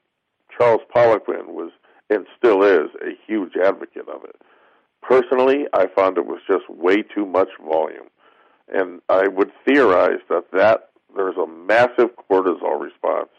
[0.56, 1.72] Charles Poliquin was
[2.10, 4.36] and still is a huge advocate of it.
[5.02, 8.08] Personally, I found it was just way too much volume.
[8.68, 13.30] And I would theorize that, that there's a massive cortisol response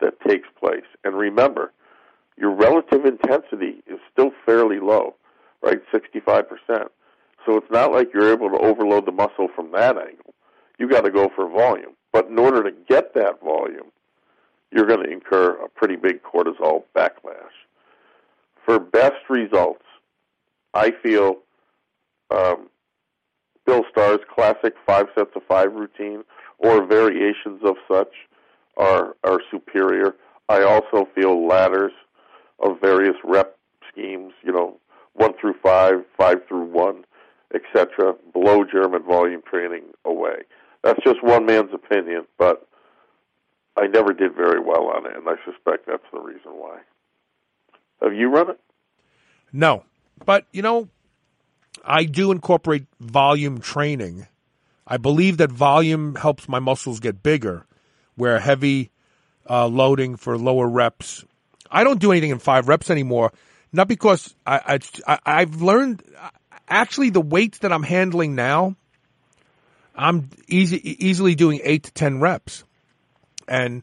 [0.00, 0.84] that takes place.
[1.04, 1.72] And remember,
[2.36, 5.14] your relative intensity is still fairly low,
[5.62, 5.80] right?
[5.92, 6.44] 65%.
[7.44, 10.34] So it's not like you're able to overload the muscle from that angle.
[10.78, 11.92] You got to go for volume.
[12.12, 13.90] But in order to get that volume,
[14.70, 17.56] you're going to incur a pretty big cortisol backlash.
[18.64, 19.84] for best results,
[20.74, 21.38] I feel
[22.30, 22.68] um,
[23.66, 26.22] Bill Starr's classic five sets of five routine
[26.58, 28.12] or variations of such
[28.76, 30.14] are are superior.
[30.48, 31.92] I also feel ladders
[32.60, 33.58] of various rep
[33.90, 34.78] schemes, you know,
[35.14, 37.04] one through five, five through one,
[37.54, 40.42] etc., blow German volume training away.
[40.82, 42.66] That's just one man's opinion, but
[43.76, 46.78] I never did very well on it, and I suspect that's the reason why.
[48.02, 48.60] Have you run it?
[49.52, 49.84] No,
[50.24, 50.88] but you know,
[51.84, 54.26] I do incorporate volume training.
[54.86, 57.66] I believe that volume helps my muscles get bigger,
[58.16, 58.90] where heavy
[59.48, 61.24] uh, loading for lower reps.
[61.70, 63.32] I don't do anything in five reps anymore,
[63.72, 66.02] not because I, I, I've learned
[66.68, 68.76] actually the weights that I'm handling now.
[69.94, 72.64] I'm easy, easily doing eight to ten reps,
[73.46, 73.82] and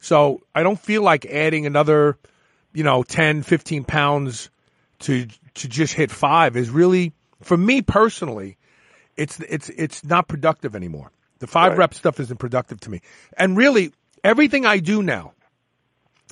[0.00, 2.16] so I don't feel like adding another,
[2.72, 4.50] you know, 10, 15 pounds
[5.00, 7.12] to to just hit five is really
[7.42, 8.56] for me personally,
[9.16, 11.10] it's it's it's not productive anymore.
[11.40, 11.78] The five Right.
[11.78, 13.00] rep stuff isn't productive to me.
[13.36, 13.92] And really,
[14.24, 15.32] everything I do now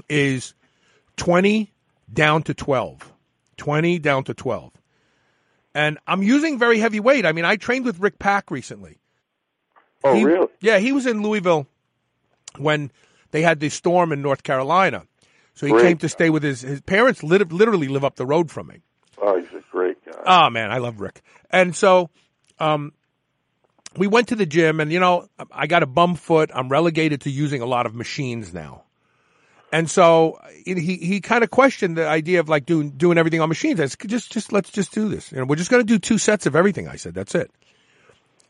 [0.09, 0.55] is
[1.16, 1.70] 20
[2.12, 3.12] down to 12.
[3.56, 4.72] 20 down to 12.
[5.74, 7.24] And I'm using very heavy weight.
[7.26, 8.98] I mean, I trained with Rick Pack recently.
[10.02, 10.48] Oh, He- really?
[10.61, 11.66] Yeah, he was in Louisville
[12.58, 12.90] when
[13.30, 15.04] they had the storm in North Carolina.
[15.54, 15.82] So he Great.
[15.82, 17.22] came to stay with his his parents.
[17.22, 18.80] Lit- literally live up the road from me.
[19.20, 20.18] Oh, he's a great guy.
[20.24, 21.20] Oh man, I love Rick.
[21.50, 22.08] And so,
[22.58, 22.92] um,
[23.96, 26.50] we went to the gym, and you know, I got a bum foot.
[26.54, 28.84] I'm relegated to using a lot of machines now.
[29.73, 33.49] And so he he kind of questioned the idea of like doing doing everything on
[33.49, 33.81] machines.
[33.81, 35.31] I said, just just let's just do this.
[35.31, 36.89] You know, we're just going to do two sets of everything.
[36.89, 37.51] I said, that's it.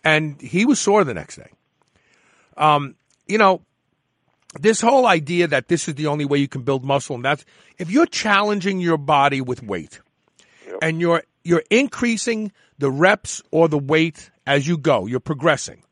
[0.03, 1.51] And he was sore the next day.
[2.57, 2.95] Um,
[3.27, 3.61] you know,
[4.59, 7.45] this whole idea that this is the only way you can build muscle, and that's
[7.79, 10.01] if you're challenging your body with weight,
[10.81, 15.07] and you're you're increasing the reps or the weight as you go.
[15.07, 15.83] You're progressing.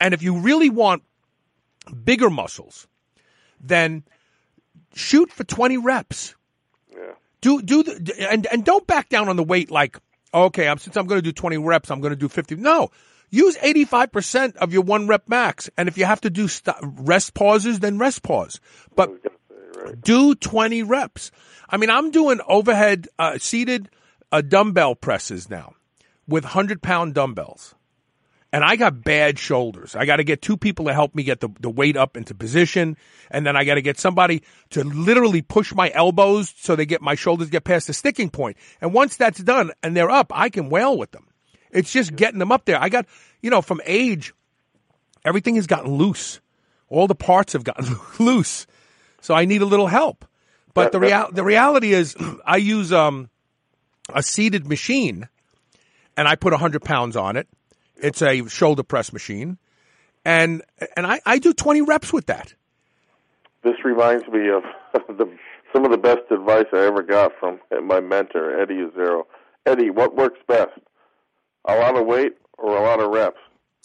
[0.00, 1.02] And if you really want
[2.04, 2.86] bigger muscles,
[3.60, 4.04] then
[4.94, 6.34] shoot for 20 reps.
[6.92, 7.12] Yeah.
[7.40, 9.98] Do do the, and and don't back down on the weight like
[10.32, 12.56] okay, I'm since I'm going to do 20 reps, I'm going to do 50.
[12.56, 12.90] No.
[13.32, 15.70] Use 85% of your one rep max.
[15.76, 18.60] And if you have to do st- rest pauses, then rest pause.
[18.96, 19.12] But
[20.02, 21.30] do 20 reps.
[21.68, 23.88] I mean, I'm doing overhead uh, seated
[24.32, 25.74] uh, dumbbell presses now
[26.26, 27.74] with 100 pound dumbbells.
[28.52, 29.94] And I got bad shoulders.
[29.94, 32.34] I got to get two people to help me get the, the weight up into
[32.34, 32.96] position.
[33.30, 37.00] And then I got to get somebody to literally push my elbows so they get
[37.00, 38.56] my shoulders get past the sticking point.
[38.80, 41.28] And once that's done and they're up, I can wail with them.
[41.70, 42.80] It's just getting them up there.
[42.80, 43.06] I got,
[43.40, 44.34] you know, from age,
[45.24, 46.40] everything has gotten loose.
[46.88, 48.66] All the parts have gotten loose.
[49.20, 50.24] So I need a little help.
[50.74, 53.28] But the real the reality is, I use um,
[54.14, 55.28] a seated machine,
[56.16, 57.48] and I put hundred pounds on it.
[58.02, 59.58] It's a shoulder press machine,
[60.24, 60.62] and
[60.96, 62.54] and I, I do twenty reps with that.
[63.62, 64.62] This reminds me of
[65.08, 65.30] the,
[65.72, 69.24] some of the best advice I ever got from my mentor, Eddie Azero.
[69.66, 70.72] Eddie, what works best?
[71.66, 73.38] A lot of weight or a lot of reps?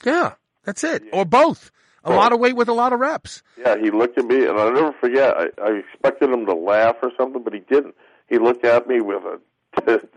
[0.03, 1.71] Yeah, that's it, or both.
[2.07, 3.41] A lot of weight with a lot of reps.
[3.57, 5.35] Yeah, he looked at me, and I'll never forget.
[5.35, 7.95] I, I expected him to laugh or something, but he didn't.
[8.29, 9.39] He looked at me with a
[9.85, 10.07] dead,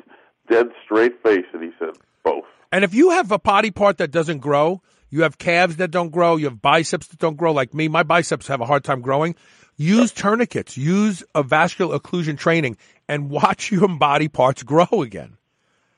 [0.50, 4.10] dead straight face, and he said, "Both." And if you have a body part that
[4.10, 7.72] doesn't grow, you have calves that don't grow, you have biceps that don't grow, like
[7.72, 9.34] me, my biceps have a hard time growing.
[9.76, 12.76] Use tourniquets, use a vascular occlusion training,
[13.08, 15.36] and watch your body parts grow again.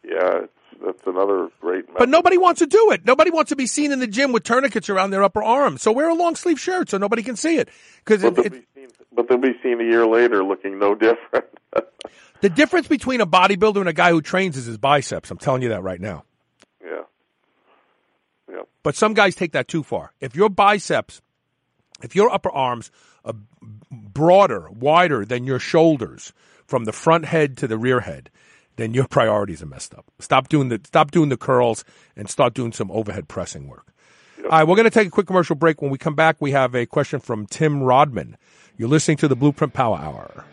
[0.04, 0.52] Yeah, it's,
[0.84, 1.86] that's another great.
[1.86, 1.98] Method.
[1.98, 3.04] But nobody wants to do it.
[3.04, 5.76] Nobody wants to be seen in the gym with tourniquets around their upper arm.
[5.78, 7.68] So wear a long sleeve shirt so nobody can see it.
[8.04, 11.46] Because But they'll, be seen, but they'll be seen a year later looking no different.
[12.42, 15.30] the difference between a bodybuilder and a guy who trains is his biceps.
[15.30, 16.24] I'm telling you that right now.
[18.50, 18.62] Yeah.
[18.82, 20.12] But some guys take that too far.
[20.20, 21.20] If your biceps,
[22.02, 22.90] if your upper arms
[23.24, 23.34] are
[23.90, 26.32] broader, wider than your shoulders
[26.66, 28.30] from the front head to the rear head,
[28.76, 30.06] then your priorities are messed up.
[30.18, 31.84] Stop doing the stop doing the curls
[32.16, 33.92] and start doing some overhead pressing work.
[34.44, 35.82] All right, we're going to take a quick commercial break.
[35.82, 38.36] When we come back, we have a question from Tim Rodman.
[38.76, 40.44] You're listening to the Blueprint Power Hour.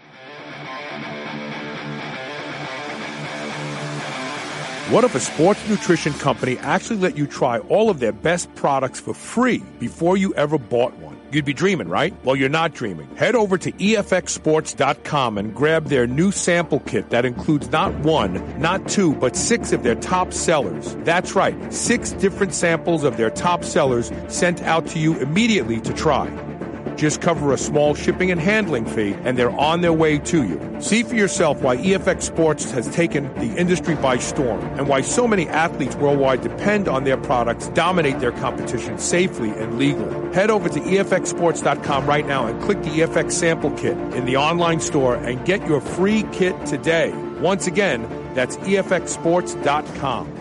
[4.89, 9.01] What if a sports nutrition company actually let you try all of their best products
[9.01, 11.19] for free before you ever bought one?
[11.29, 12.13] You'd be dreaming, right?
[12.23, 13.13] Well, you're not dreaming.
[13.17, 18.87] Head over to EFXSports.com and grab their new sample kit that includes not one, not
[18.87, 20.95] two, but six of their top sellers.
[20.99, 25.93] That's right, six different samples of their top sellers sent out to you immediately to
[25.93, 26.29] try.
[26.97, 30.59] Just cover a small shipping and handling fee, and they're on their way to you.
[30.81, 35.27] See for yourself why EFX Sports has taken the industry by storm and why so
[35.27, 40.33] many athletes worldwide depend on their products, dominate their competition safely and legally.
[40.33, 44.79] Head over to EFXSports.com right now and click the EFX sample kit in the online
[44.79, 47.13] store and get your free kit today.
[47.39, 48.01] Once again,
[48.33, 50.36] that's EFXSports.com.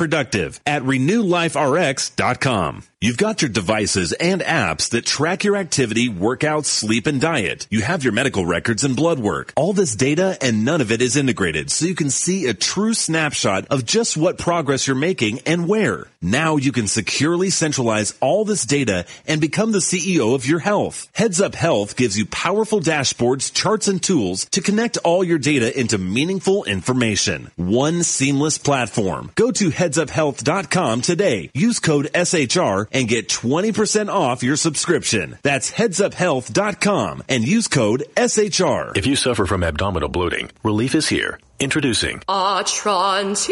[0.00, 2.89] productive at renewliferx.com.
[3.02, 7.66] You've got your devices and apps that track your activity, workouts, sleep, and diet.
[7.70, 9.54] You have your medical records and blood work.
[9.56, 12.92] All this data and none of it is integrated so you can see a true
[12.92, 16.08] snapshot of just what progress you're making and where.
[16.20, 21.08] Now you can securely centralize all this data and become the CEO of your health.
[21.14, 25.72] Heads Up Health gives you powerful dashboards, charts, and tools to connect all your data
[25.80, 27.50] into meaningful information.
[27.56, 29.30] One seamless platform.
[29.36, 31.50] Go to headsuphealth.com today.
[31.54, 35.38] Use code SHR and get 20% off your subscription.
[35.42, 38.96] That's headsuphealth.com and use code SHR.
[38.96, 41.38] If you suffer from abdominal bloating, relief is here.
[41.58, 43.50] Introducing Atrantil.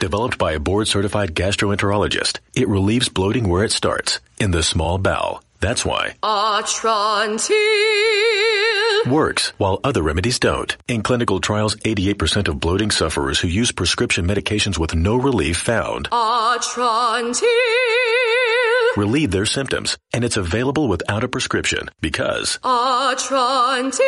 [0.00, 4.98] Developed by a board certified gastroenterologist, it relieves bloating where it starts, in the small
[4.98, 5.42] bowel.
[5.60, 6.14] That's why.
[6.22, 7.54] Atrantil.
[9.06, 10.76] Works, while other remedies don't.
[10.88, 16.08] In clinical trials, 88% of bloating sufferers who use prescription medications with no relief found
[16.10, 17.42] Atrantil.
[18.96, 24.00] relieve their symptoms, and it's available without a prescription because Atrantil.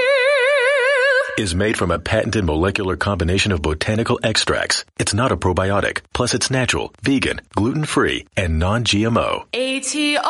[1.39, 4.85] is made from a patented molecular combination of botanical extracts.
[4.99, 6.01] It's not a probiotic.
[6.13, 9.45] Plus, it's natural, vegan, gluten-free, and non-GMO.
[9.55, 10.21] A-T-R-A-N-T-I-L.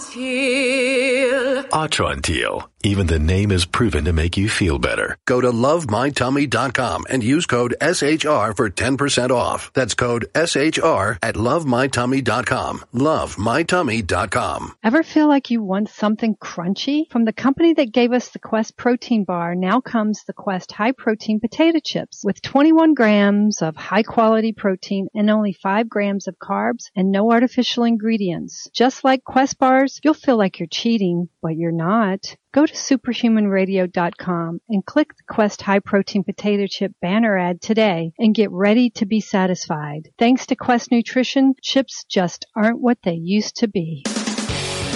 [0.00, 1.68] Atrantil.
[1.72, 2.69] Atrantil.
[2.82, 5.18] Even the name is proven to make you feel better.
[5.26, 9.70] Go to lovemytummy.com and use code SHR for 10% off.
[9.74, 12.84] That's code SHR at lovemytummy.com.
[12.94, 14.76] Lovemytummy.com.
[14.82, 17.10] Ever feel like you want something crunchy?
[17.10, 20.92] From the company that gave us the Quest protein bar, now comes the Quest high
[20.92, 26.38] protein potato chips with 21 grams of high quality protein and only 5 grams of
[26.38, 28.70] carbs and no artificial ingredients.
[28.72, 32.36] Just like Quest bars, you'll feel like you're cheating, but you're not.
[32.52, 38.34] Go to superhumanradio.com and click the Quest High Protein Potato Chip banner ad today and
[38.34, 40.08] get ready to be satisfied.
[40.18, 44.02] Thanks to Quest Nutrition, chips just aren't what they used to be.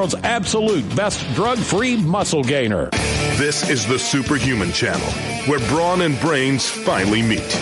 [0.00, 2.88] world's absolute best drug-free muscle gainer.
[3.36, 5.06] This is the Superhuman Channel,
[5.44, 7.54] where brawn and brains finally meet.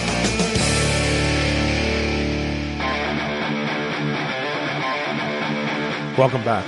[6.17, 6.65] Welcome back.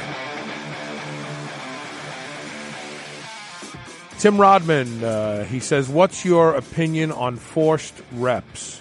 [4.18, 8.80] Tim Rodman, uh, he says, What's your opinion on forced reps?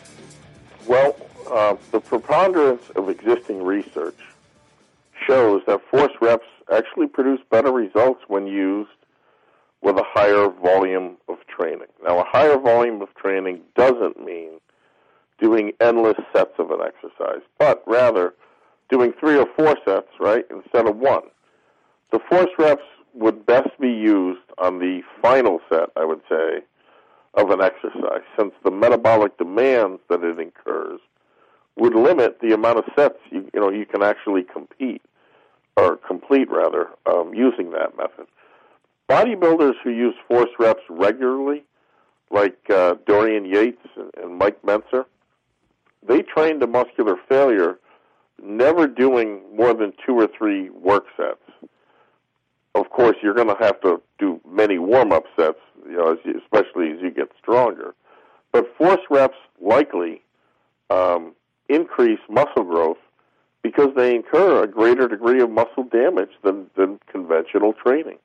[0.87, 1.15] Well,
[1.51, 4.17] uh, the preponderance of existing research
[5.27, 8.89] shows that forced reps actually produce better results when used
[9.81, 11.87] with a higher volume of training.
[12.03, 14.59] Now, a higher volume of training doesn't mean
[15.39, 18.33] doing endless sets of an exercise, but rather
[18.89, 21.23] doing three or four sets, right, instead of one.
[22.11, 26.59] The force reps would best be used on the final set, I would say,
[27.35, 30.99] of an exercise, since the metabolic demands that it incurs
[31.77, 35.01] would limit the amount of sets you, you know you can actually compete
[35.79, 38.27] or complete rather um, using that method.
[39.09, 41.63] Bodybuilders who use force reps regularly,
[42.31, 43.85] like uh, Dorian Yates
[44.21, 45.05] and, Mike Mentzer,
[46.07, 47.79] they train to muscular failure,
[48.41, 51.69] never doing more than two or three work sets.
[52.75, 56.39] Of course, you're going to have to do many warm-up sets, you know, as you,
[56.39, 57.95] especially as you get stronger.
[58.51, 60.21] But force reps likely
[60.89, 61.33] um,
[61.67, 62.97] increase muscle growth
[63.61, 68.17] because they incur a greater degree of muscle damage than, than conventional training,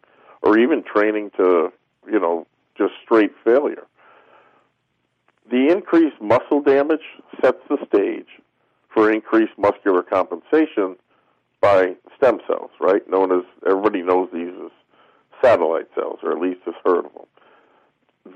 [0.43, 1.73] or even training to,
[2.11, 3.87] you know, just straight failure.
[5.51, 7.03] The increased muscle damage
[7.41, 8.29] sets the stage
[8.93, 10.97] for increased muscular compensation
[11.61, 13.09] by stem cells, right?
[13.11, 14.71] Known as, everybody knows these as
[15.43, 17.27] satellite cells, or at least has heard of them.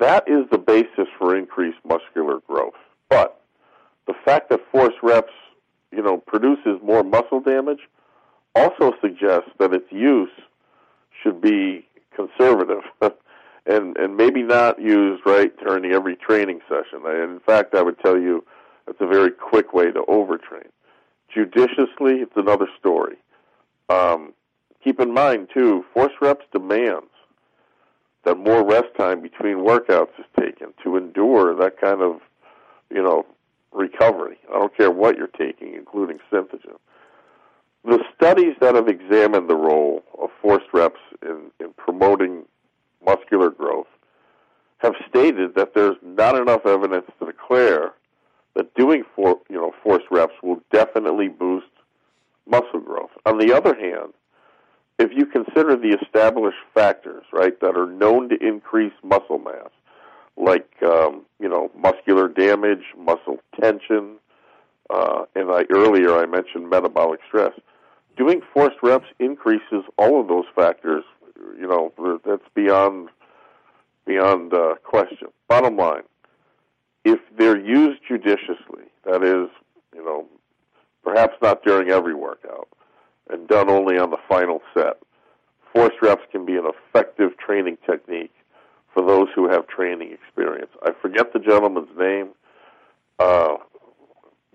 [0.01, 2.74] That is the basis for increased muscular growth.
[3.09, 3.40] But
[4.07, 5.32] the fact that force reps,
[5.93, 7.80] you know, produces more muscle damage
[8.55, 10.30] also suggests that its use
[11.22, 12.82] should be conservative
[13.66, 17.03] and and maybe not used right during every training session.
[17.05, 18.45] And in fact, I would tell you
[18.86, 20.68] that's a very quick way to overtrain.
[21.32, 23.16] Judiciously, it's another story.
[23.89, 24.32] Um,
[24.82, 27.11] keep in mind too, force reps demands
[28.24, 32.20] that more rest time between workouts is taken to endure that kind of,
[32.91, 33.24] you know,
[33.73, 34.39] recovery.
[34.49, 36.77] I don't care what you're taking, including Synthogen.
[37.85, 42.45] The studies that have examined the role of forced reps in, in promoting
[43.05, 43.87] muscular growth
[44.79, 47.93] have stated that there's not enough evidence to declare
[48.55, 51.66] that doing for, you know forced reps will definitely boost
[52.47, 53.11] muscle growth.
[53.27, 54.12] On the other hand,
[54.99, 59.71] if you consider the established factors, right, that are known to increase muscle mass,
[60.39, 64.16] like um, you know muscular damage, muscle tension,
[64.91, 67.53] uh, and I earlier I mentioned metabolic stress.
[68.16, 71.05] Doing forced reps increases all of those factors.
[71.59, 71.93] You know
[72.24, 73.09] that's beyond
[74.07, 75.28] beyond uh, question.
[75.49, 76.03] Bottom line,
[77.05, 79.49] if they're used judiciously, that is,
[79.95, 80.26] you know,
[81.05, 82.68] perhaps not during every workout,
[83.30, 84.99] and done only on the final set,
[85.72, 88.32] force reps can be an effective training technique
[88.99, 90.70] for those who have training experience.
[90.82, 92.30] I forget the gentleman's name,
[93.20, 93.57] uh,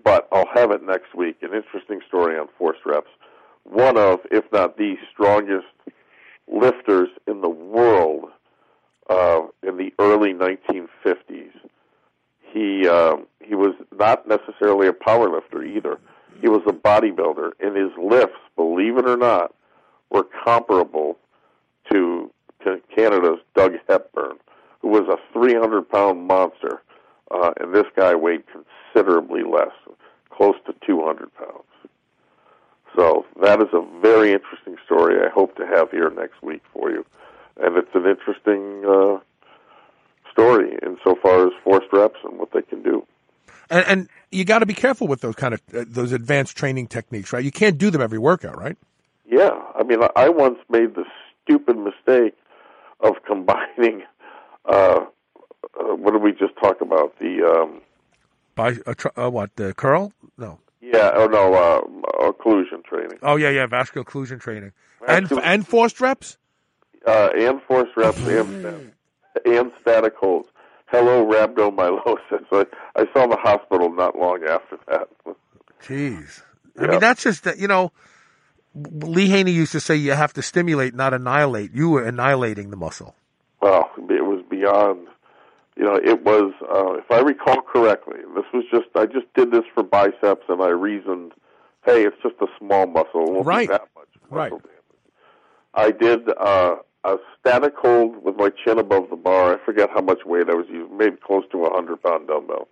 [0.04, 1.36] but I'll have it next week.
[1.40, 3.08] An interesting story on force reps.
[3.62, 5.66] One of, if not the strongest
[6.46, 8.26] lifters in the world
[9.08, 11.52] uh, in the early 1950s.
[12.52, 15.98] He uh, he was not necessarily a power lifter either.
[16.42, 19.54] He was a bodybuilder, and his lifts, believe it or not,
[20.10, 21.16] were comparable
[21.90, 22.30] to
[22.94, 24.36] Canada's Doug Hepburn,
[24.80, 26.82] who was a 300 pound monster,
[27.30, 29.72] uh, and this guy weighed considerably less,
[30.30, 31.64] close to 200 pounds.
[32.96, 35.16] So that is a very interesting story.
[35.24, 37.04] I hope to have here next week for you,
[37.60, 39.18] and it's an interesting uh,
[40.30, 43.04] story insofar as forced reps and what they can do.
[43.70, 46.88] And, and you got to be careful with those kind of uh, those advanced training
[46.88, 47.44] techniques, right?
[47.44, 48.76] You can't do them every workout, right?
[49.26, 51.04] Yeah, I mean, I once made the
[51.42, 52.34] stupid mistake
[53.04, 54.02] of combining.
[54.64, 55.04] Uh,
[55.78, 57.18] uh, what did we just talk about?
[57.18, 57.80] The um,
[58.54, 60.12] By uh, tr- uh, what the curl?
[60.38, 60.58] No.
[60.80, 61.80] yeah, oh no, uh,
[62.32, 64.72] occlusion training Oh yeah, yeah, vascular occlusion training
[65.06, 66.38] and and forced reps.
[67.06, 68.92] uh, and force reps and
[69.44, 70.48] and static holds.
[70.86, 72.44] Hello, rhabdomyolysis.
[72.52, 72.64] I,
[72.96, 75.08] I saw the hospital not long after that.
[75.82, 76.42] Jeez,
[76.78, 77.92] I mean that's just that you know.
[78.74, 81.72] Lee Haney used to say you have to stimulate, not annihilate.
[81.72, 83.14] You were annihilating the muscle.
[83.62, 85.06] Well, it was beyond.
[85.76, 86.52] You know, it was.
[86.62, 88.86] Uh, if I recall correctly, this was just.
[88.94, 91.32] I just did this for biceps, and I reasoned,
[91.84, 93.22] hey, it's just a small muscle.
[93.26, 93.68] It won't Right.
[93.68, 94.50] be that much muscle Right.
[94.50, 94.70] damage.
[95.74, 99.54] I did uh, a static hold with my chin above the bar.
[99.54, 102.68] I forget how much weight I was using, maybe close to a hundred pound dumbbell.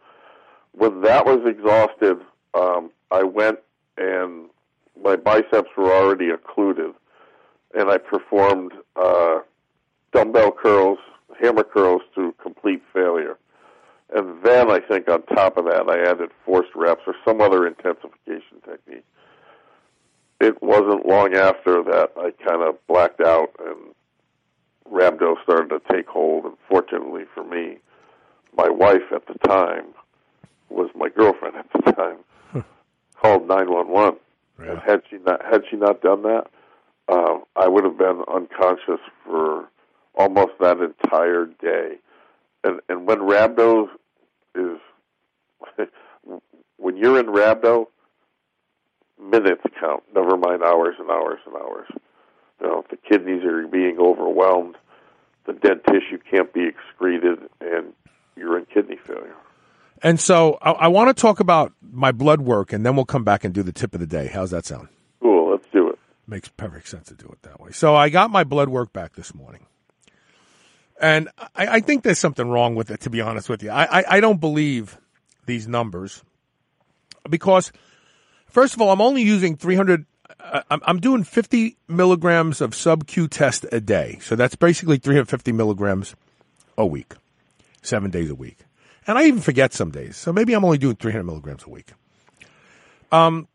[0.72, 2.18] When that was exhausted,
[2.54, 3.58] um, I went
[3.98, 4.48] and
[5.00, 6.92] my biceps were already occluded,
[7.74, 9.40] and I performed uh,
[10.12, 10.98] dumbbell curls,
[11.40, 13.38] hammer curls to complete failure.
[14.14, 17.66] And then I think on top of that, I added forced reps or some other
[17.66, 19.04] intensification technique.
[20.40, 23.94] It wasn't long after that I kind of blacked out and
[24.90, 26.44] rhabdo started to take hold.
[26.44, 27.78] And fortunately for me,
[28.54, 29.86] my wife at the time
[30.68, 32.18] was my girlfriend at the time.
[33.22, 34.16] called nine one one,
[34.58, 36.46] and had she not had she not done that,
[37.08, 39.68] uh, I would have been unconscious for
[40.14, 41.96] almost that entire day.
[42.64, 43.88] And and when rhabdo
[44.54, 44.78] is
[46.76, 47.86] when you're in rhabdo,
[49.20, 50.02] minutes count.
[50.14, 51.88] Never mind hours and hours and hours.
[52.60, 54.76] You know, the kidneys are being overwhelmed,
[55.46, 57.92] the dead tissue can't be excreted, and
[58.36, 59.34] you're in kidney failure.
[60.02, 63.24] And so I, I want to talk about my blood work, and then we'll come
[63.24, 64.26] back and do the tip of the day.
[64.26, 64.88] How's that sound?
[65.20, 65.98] Cool, let's do it.
[66.26, 67.72] Makes perfect sense to do it that way.
[67.72, 69.66] So I got my blood work back this morning.
[71.00, 73.70] And I, I think there's something wrong with it, to be honest with you.
[73.70, 74.98] I, I, I don't believe
[75.46, 76.22] these numbers
[77.28, 77.72] because
[78.52, 80.04] First of all, I'm only using 300.
[80.38, 84.18] Uh, I'm, I'm doing 50 milligrams of sub Q test a day.
[84.20, 86.14] So that's basically 350 milligrams
[86.76, 87.14] a week,
[87.80, 88.58] seven days a week.
[89.06, 90.16] And I even forget some days.
[90.16, 91.92] So maybe I'm only doing 300 milligrams a week.
[93.10, 93.48] Um,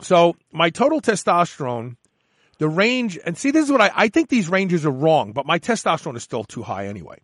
[0.00, 1.96] so my total testosterone,
[2.58, 5.46] the range, and see, this is what I, I think these ranges are wrong, but
[5.46, 7.18] my testosterone is still too high anyway.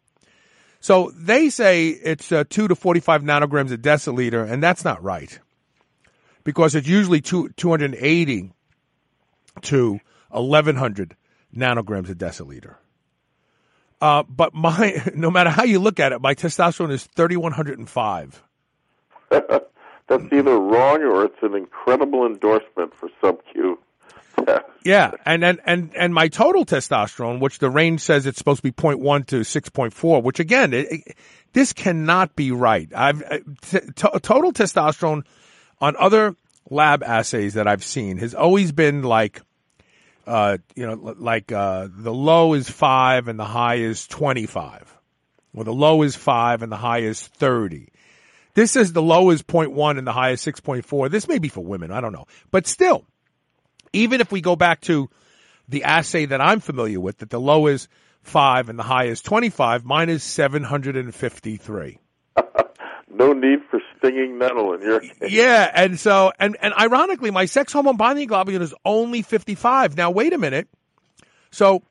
[0.80, 5.38] So they say it's uh, 2 to 45 nanograms a deciliter, and that's not right
[6.44, 8.53] because it's usually two, 280
[9.62, 11.16] to 1100
[11.55, 12.76] nanograms a deciliter.
[14.01, 18.42] Uh, but my, no matter how you look at it, my testosterone is 3105.
[19.30, 23.78] That's either wrong or it's an incredible endorsement for sub Q.
[24.84, 28.62] Yeah, and, and and and my total testosterone, which the range says it's supposed to
[28.62, 31.16] be 0.1 to 6.4, which again, it, it,
[31.55, 32.88] this cannot be right.
[32.94, 35.24] I've uh, t- t- total testosterone
[35.80, 36.36] on other
[36.70, 39.42] lab assays that I've seen has always been like,
[40.26, 44.94] uh, you know, like uh, the low is five and the high is 25,
[45.54, 47.88] or the low is five and the high is 30.
[48.54, 51.10] This says the low is 0.1 and the high is 6.4.
[51.10, 51.92] This may be for women.
[51.92, 52.26] I don't know.
[52.50, 53.04] But still,
[53.92, 55.10] even if we go back to
[55.68, 57.88] the assay that I'm familiar with, that the low is
[58.22, 61.98] 5 and the high is 25, mine is 753.
[63.16, 65.30] No need for stinging nettle in your case.
[65.30, 69.96] Yeah, and so and and ironically, my sex hormone binding globulin is only 55.
[69.96, 70.68] Now wait a minute.
[71.50, 71.82] So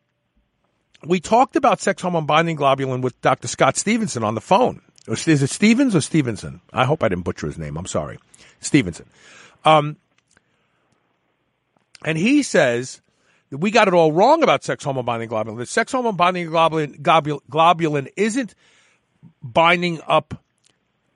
[1.04, 3.48] we talked about sex hormone binding globulin with Dr.
[3.48, 4.82] Scott Stevenson on the phone.
[5.08, 6.62] Is it Stevens or Stevenson?
[6.74, 7.78] I hope I didn't butcher his name.
[7.78, 8.18] I'm sorry.
[8.60, 9.06] Stevenson.
[9.64, 9.98] Um,
[12.04, 13.02] and he says
[13.50, 15.58] that we got it all wrong about sex hormone binding globulin.
[15.58, 18.56] The sex hormone binding globulin, globulin, globulin isn't
[19.44, 20.42] binding up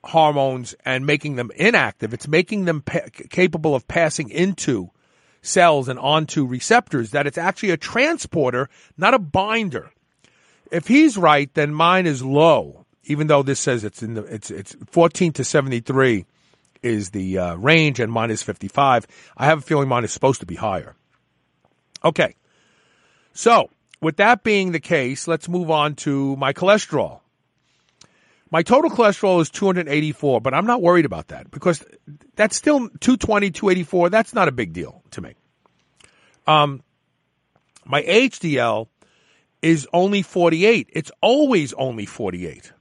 [0.09, 2.13] hormones and making them inactive.
[2.13, 4.91] It's making them pa- capable of passing into
[5.41, 9.91] cells and onto receptors, that it's actually a transporter, not a binder.
[10.71, 12.79] If he's right, then mine is low
[13.09, 16.25] even though this says it's in the it's it's 14 to 73
[16.81, 19.05] is the uh, range and mine is 55.
[19.35, 20.95] I have a feeling mine is supposed to be higher.
[22.05, 22.35] Okay.
[23.33, 27.19] So, with that being the case, let's move on to my cholesterol.
[28.51, 31.83] My total cholesterol is 284, but I'm not worried about that because
[32.35, 34.09] that's still 220, 284.
[34.09, 35.35] That's not a big deal to me.
[36.47, 36.83] Um,
[37.85, 38.87] my HDL
[39.61, 40.89] is only 48.
[40.91, 42.71] It's always only 48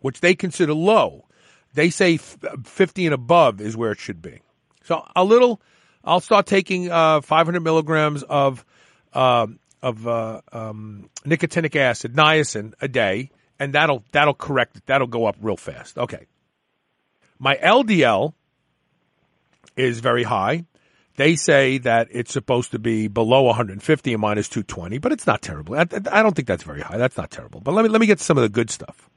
[0.00, 1.26] which they consider low.
[1.74, 4.40] They say 50 and above is where it should be.
[4.84, 5.60] So a little,
[6.04, 8.64] I'll start taking uh, 500 milligrams of
[9.12, 9.46] uh,
[9.80, 14.86] of uh, um, nicotinic acid, niacin, a day, and that'll that'll correct it.
[14.86, 15.98] That'll go up real fast.
[15.98, 16.26] Okay.
[17.38, 18.34] My LDL
[19.76, 20.64] is very high.
[21.16, 25.42] They say that it's supposed to be below 150 and minus 220, but it's not
[25.42, 25.74] terrible.
[25.74, 26.96] I, I don't think that's very high.
[26.96, 27.60] That's not terrible.
[27.60, 29.08] But let me let me get some of the good stuff.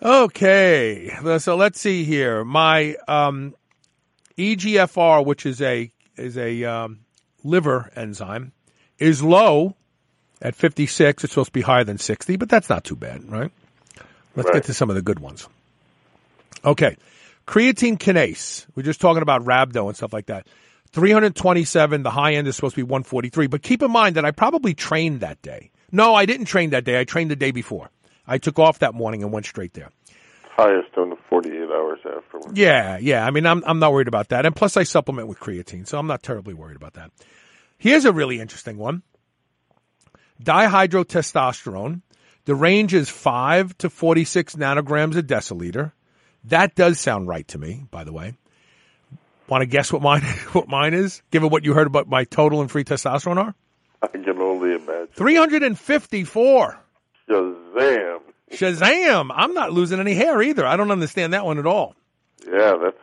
[0.00, 2.44] Okay, so let's see here.
[2.44, 3.54] My um,
[4.38, 7.00] EGFR, which is a is a um,
[7.42, 8.52] liver enzyme,
[8.98, 9.76] is low
[10.42, 11.24] at 56.
[11.24, 13.50] It's supposed to be higher than 60, but that's not too bad, right?
[14.36, 14.54] Let's Right.
[14.54, 15.48] get to some of the good ones.
[16.64, 16.96] Okay,
[17.46, 18.66] creatine kinase.
[18.74, 20.46] We're just talking about rhabdo and stuff like that.
[20.92, 22.02] 327.
[22.02, 23.46] The high end is supposed to be 143.
[23.46, 25.70] But keep in mind that I probably trained that day.
[25.92, 26.98] No, I didn't train that day.
[27.00, 27.90] I trained the day before.
[28.26, 29.90] I took off that morning and went straight there.
[30.56, 32.58] Highest on the 48 hours afterwards.
[32.58, 33.24] Yeah, yeah.
[33.24, 34.44] I mean, I'm I'm not worried about that.
[34.44, 37.10] And plus, I supplement with creatine, so I'm not terribly worried about that.
[37.78, 39.02] Here's a really interesting one:
[40.42, 42.02] dihydrotestosterone.
[42.44, 45.92] The range is five to 46 nanograms a deciliter.
[46.44, 48.34] That does sound right to me, by the way.
[49.48, 50.22] Want to guess what mine
[50.52, 51.22] what mine is?
[51.30, 53.54] Given what you heard about my total and free testosterone are
[54.02, 55.08] I can only imagine.
[55.14, 56.78] 354.
[57.28, 58.20] Shazam!
[58.52, 59.30] Shazam!
[59.34, 60.64] I'm not losing any hair either.
[60.64, 61.94] I don't understand that one at all.
[62.46, 62.96] Yeah, that's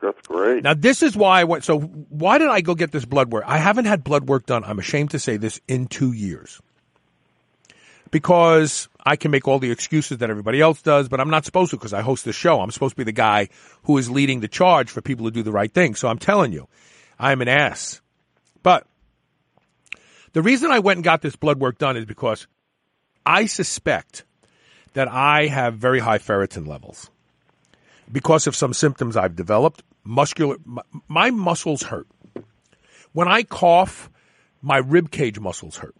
[0.00, 0.62] that's great.
[0.62, 1.64] Now this is why I went.
[1.64, 3.44] So why did I go get this blood work?
[3.46, 4.64] I haven't had blood work done.
[4.64, 6.60] I'm ashamed to say this in two years
[8.14, 11.70] because I can make all the excuses that everybody else does, but I'm not supposed
[11.70, 12.60] to because I host the show.
[12.60, 13.48] I'm supposed to be the guy
[13.86, 15.96] who is leading the charge for people to do the right thing.
[15.96, 16.68] So I'm telling you,
[17.18, 18.00] I'm an ass.
[18.62, 18.86] But
[20.32, 22.46] the reason I went and got this blood work done is because
[23.26, 24.22] I suspect
[24.92, 27.10] that I have very high ferritin levels
[28.12, 29.82] because of some symptoms I've developed.
[30.04, 32.06] Muscular, my, my muscles hurt.
[33.12, 34.08] When I cough,
[34.62, 35.96] my rib cage muscles hurt.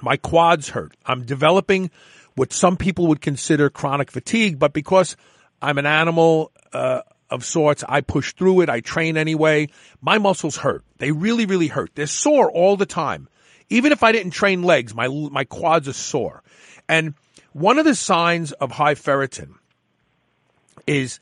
[0.00, 0.96] My quads hurt.
[1.04, 1.90] I'm developing
[2.34, 5.16] what some people would consider chronic fatigue, but because
[5.60, 7.84] I'm an animal, uh, of sorts.
[7.88, 8.70] I push through it.
[8.70, 9.68] I train anyway.
[10.00, 10.84] My muscles hurt.
[10.98, 11.90] They really, really hurt.
[11.94, 13.28] They're sore all the time.
[13.70, 16.42] Even if I didn't train legs, my, my quads are sore.
[16.88, 17.14] And
[17.52, 19.54] one of the signs of high ferritin
[20.86, 21.20] is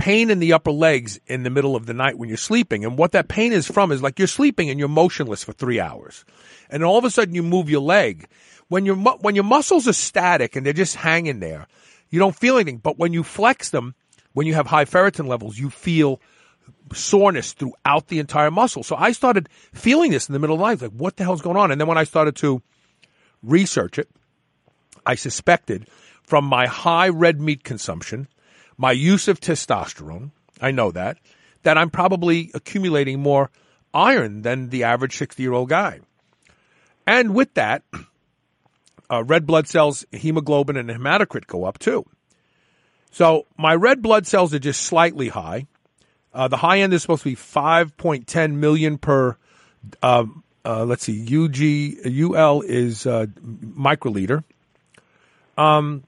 [0.00, 2.86] pain in the upper legs in the middle of the night when you're sleeping.
[2.86, 5.78] And what that pain is from is like you're sleeping and you're motionless for three
[5.78, 6.24] hours.
[6.70, 8.26] And all of a sudden you move your leg.
[8.68, 11.66] When your, when your muscles are static and they're just hanging there,
[12.08, 12.78] you don't feel anything.
[12.78, 13.94] But when you flex them,
[14.32, 16.18] when you have high ferritin levels, you feel
[16.94, 18.82] soreness throughout the entire muscle.
[18.82, 21.42] So I started feeling this in the middle of the night, like what the hell's
[21.42, 21.70] going on?
[21.70, 22.62] And then when I started to
[23.42, 24.08] research it,
[25.04, 25.88] I suspected
[26.22, 28.28] from my high red meat consumption,
[28.80, 31.18] my use of testosterone, I know that,
[31.64, 33.50] that I'm probably accumulating more
[33.92, 36.00] iron than the average 60 year old guy.
[37.06, 37.82] And with that,
[39.10, 42.06] uh, red blood cells, hemoglobin, and hematocrit go up too.
[43.10, 45.66] So my red blood cells are just slightly high.
[46.32, 49.36] Uh, the high end is supposed to be 5.10 million per,
[50.02, 50.24] uh,
[50.64, 54.42] uh, let's see, UG, UL is uh, microliter.
[55.58, 56.04] Um,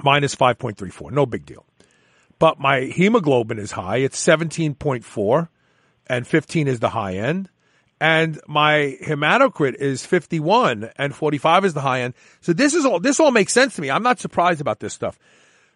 [0.00, 1.12] 5.34.
[1.12, 1.65] No big deal.
[2.38, 3.98] But my hemoglobin is high.
[3.98, 5.48] It's 17.4
[6.06, 7.48] and 15 is the high end.
[7.98, 12.14] And my hematocrit is 51 and 45 is the high end.
[12.42, 13.90] So this is all, this all makes sense to me.
[13.90, 15.18] I'm not surprised about this stuff.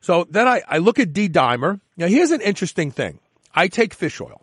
[0.03, 1.81] So then I, I look at D dimer.
[1.97, 3.21] Now here's an interesting thing.
[3.55, 4.43] I take fish oil.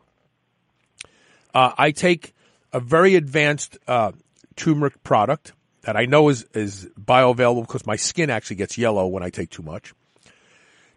[1.54, 2.34] Uh, I take
[2.74, 4.12] a very advanced uh,
[4.56, 9.24] turmeric product that I know is, is bioavailable because my skin actually gets yellow when
[9.24, 9.94] I take too much.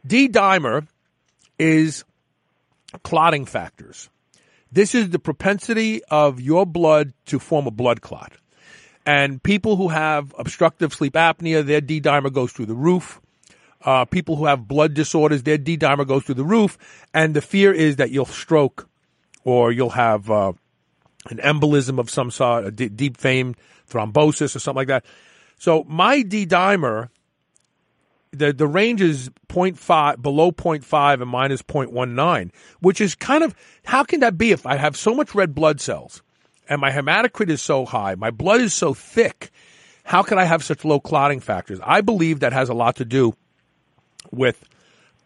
[0.07, 0.89] D dimer
[1.61, 2.05] is
[3.05, 4.09] clotting factors.
[4.73, 8.33] This is the propensity of your blood to form a blood clot.
[9.05, 13.21] And people who have obstructive sleep apnea, their D dimer goes through the roof.
[13.83, 16.79] Uh, people who have blood disorders, their D dimer goes through the roof.
[17.13, 18.89] And the fear is that you'll stroke
[19.45, 20.53] or you'll have uh,
[21.29, 23.57] an embolism of some sort, a d- deep vein
[23.91, 25.05] thrombosis or something like that.
[25.59, 27.09] So my D dimer,
[28.33, 32.51] the, the range is 0.5, below 0.5 and mine 0.19,
[32.81, 33.55] which is kind of,
[33.85, 36.23] how can that be if I have so much red blood cells
[36.69, 39.51] and my hematocrit is so high, my blood is so thick,
[40.05, 41.81] how could I have such low clotting factors?
[41.83, 43.35] I believe that has a lot to do
[44.31, 44.65] with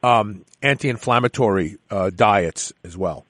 [0.02, 3.26] um, anti-inflammatory uh, diets as well.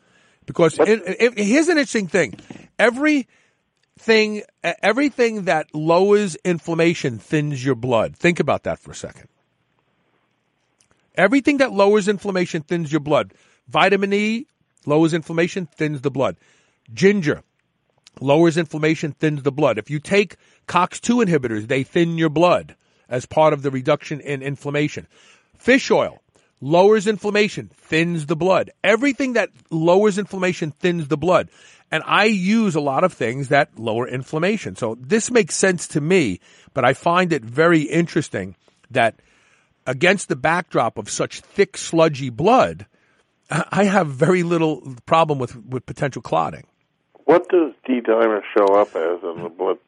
[0.46, 2.34] Because it, it, here's an interesting thing:
[2.78, 8.14] everything, everything that lowers inflammation thins your blood.
[8.14, 9.28] Think about that for a second.
[11.16, 13.34] Everything that lowers inflammation thins your blood.
[13.68, 14.46] Vitamin E
[14.86, 16.36] lowers inflammation, thins the blood.
[16.92, 17.42] Ginger
[18.20, 19.78] lowers inflammation, thins the blood.
[19.78, 20.36] If you take
[20.68, 22.76] COX2 inhibitors, they thin your blood
[23.08, 25.06] as part of the reduction in inflammation.
[25.56, 26.20] Fish oil
[26.60, 28.70] lowers inflammation, thins the blood.
[28.82, 31.48] Everything that lowers inflammation thins the blood.
[31.90, 34.74] And I use a lot of things that lower inflammation.
[34.74, 36.40] So this makes sense to me,
[36.72, 38.56] but I find it very interesting
[38.90, 39.20] that
[39.86, 42.86] against the backdrop of such thick, sludgy blood,
[43.50, 46.66] I have very little problem with, with potential clotting.
[47.24, 49.78] What does D dimer show up as in the blood?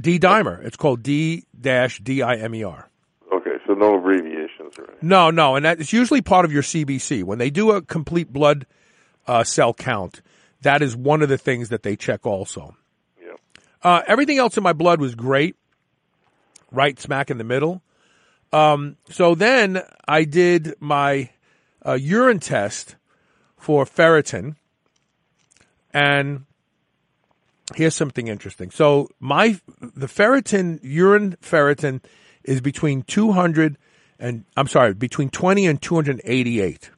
[0.00, 0.64] D dimer.
[0.64, 2.88] It's called D dash D I M E R.
[3.32, 4.96] Okay, so no abbreviations anything.
[5.02, 7.24] No, no, and that is usually part of your CBC.
[7.24, 8.66] When they do a complete blood
[9.26, 10.20] uh, cell count,
[10.62, 12.76] that is one of the things that they check also.
[13.20, 13.34] Yeah.
[13.82, 15.56] Uh, everything else in my blood was great,
[16.70, 17.82] right smack in the middle.
[18.54, 21.30] Um, so then I did my
[21.84, 22.94] uh, urine test
[23.56, 24.54] for ferritin,
[25.92, 26.46] and
[27.74, 28.70] here's something interesting.
[28.70, 32.00] So my the ferritin urine ferritin
[32.44, 33.76] is between 200
[34.20, 36.90] and I'm sorry, between 20 and 288.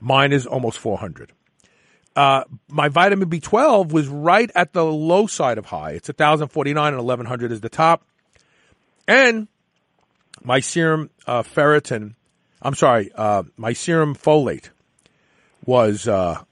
[0.00, 1.32] Mine is almost 400.
[2.16, 5.90] Uh, my vitamin B12 was right at the low side of high.
[5.90, 8.02] It's 1049 and 1100 is the top.
[9.06, 9.48] And
[10.42, 12.14] my serum uh, ferritin,
[12.62, 14.70] I'm sorry, uh, my serum folate
[15.64, 16.42] was, uh,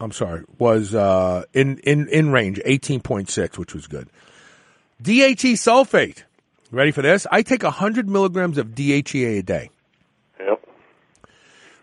[0.00, 4.08] I'm sorry, was uh, in, in, in range, 18.6, which was good.
[5.00, 6.24] DHE sulfate,
[6.70, 7.26] ready for this?
[7.30, 9.70] I take 100 milligrams of DHEA a day.
[10.40, 10.68] Yep.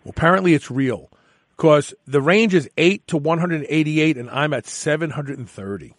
[0.03, 1.09] Well, apparently it's real
[1.55, 5.95] because the range is 8 to 188 and I'm at 730.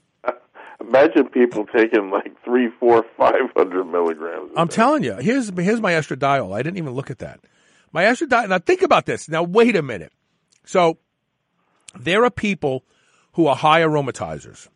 [0.80, 4.52] Imagine people taking like three, four, five hundred milligrams.
[4.56, 6.54] I'm telling you, here's here's my estradiol.
[6.54, 7.40] I didn't even look at that.
[7.92, 8.48] My estradiol.
[8.48, 9.28] Now think about this.
[9.28, 10.12] Now wait a minute.
[10.64, 10.98] So
[11.98, 12.84] there are people
[13.32, 14.68] who are high aromatizers.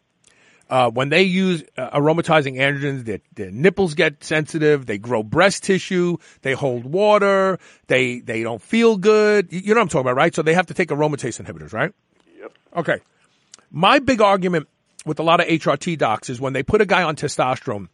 [0.71, 4.87] Uh, when they use uh, aromatizing androgens, their, their nipples get sensitive.
[4.87, 6.17] They grow breast tissue.
[6.43, 7.59] They hold water.
[7.89, 9.53] They they don't feel good.
[9.53, 10.35] You you know what I'm talking about, right?
[10.35, 11.93] So they have to take aromatase inhibitors, right?
[12.39, 12.53] Yep.
[12.77, 13.01] Okay.
[13.73, 14.69] My big argument
[15.05, 17.89] with a lot of HRT docs is when they put a guy on testosterone,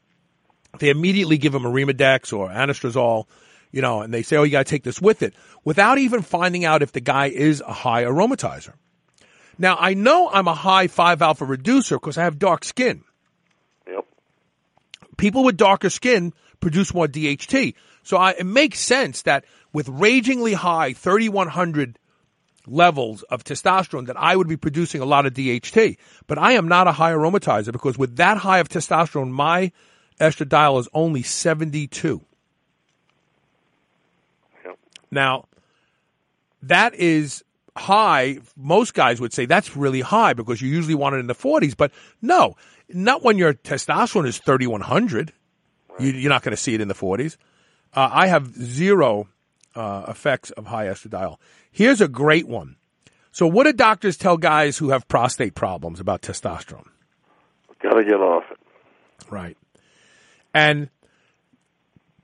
[0.78, 3.26] they immediately give him Arimidex or anastrozole,
[3.72, 5.34] you know, and they say, oh, you got to take this with it
[5.64, 8.72] without even finding out if the guy is a high aromatizer.
[9.58, 13.04] Now, I know I'm a high 5 alpha reducer because I have dark skin.
[13.86, 14.04] Yep.
[15.16, 17.74] People with darker skin produce more DHT.
[18.02, 21.98] So I, it makes sense that with ragingly high 3100
[22.66, 25.96] levels of testosterone that I would be producing a lot of DHT.
[26.26, 29.72] But I am not a high aromatizer because with that high of testosterone, my
[30.20, 32.20] estradiol is only 72.
[35.10, 35.46] Now,
[36.62, 37.44] that is
[37.76, 38.38] high.
[38.56, 41.76] Most guys would say that's really high because you usually want it in the 40s.
[41.76, 42.56] But no,
[42.88, 45.32] not when your testosterone is 3100.
[45.98, 47.36] You, you're not going to see it in the 40s.
[47.94, 49.28] Uh, I have zero
[49.74, 51.36] uh, effects of high estradiol.
[51.76, 52.76] Here's a great one.
[53.32, 56.88] So, what do doctors tell guys who have prostate problems about testosterone?
[57.82, 58.56] Got to get off it.
[59.30, 59.58] Right.
[60.54, 60.88] And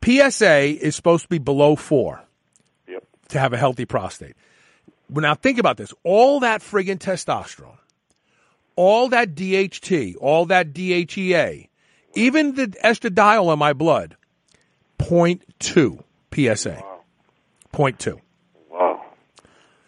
[0.03, 2.23] PSA is supposed to be below four
[2.89, 3.05] Yep.
[3.29, 4.37] to have a healthy prostate.
[5.11, 5.93] Well, now think about this.
[6.03, 7.77] All that friggin' testosterone,
[8.75, 11.69] all that DHT, all that DHEA,
[12.15, 14.17] even the estradiol in my blood,
[14.99, 16.83] 0.2 PSA.
[17.75, 18.19] 0.2.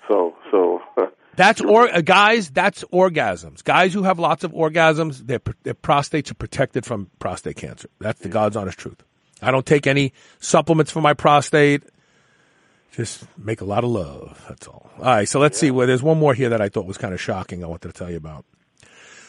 [0.09, 0.81] So so
[1.37, 2.51] That's or uh, guys.
[2.51, 3.65] That's orgasms.
[3.65, 7.89] Guys who have lots of orgasms, their their prostates are protected from prostate cancer.
[7.99, 9.03] That's the God's honest truth.
[9.43, 11.83] I don't take any supplements for my prostate.
[12.93, 14.45] Just make a lot of love.
[14.49, 14.89] That's all.
[14.99, 15.29] All right.
[15.29, 15.71] So let's see.
[15.71, 17.65] Well, there's one more here that I thought was kind of shocking.
[17.65, 18.45] I wanted to tell you about.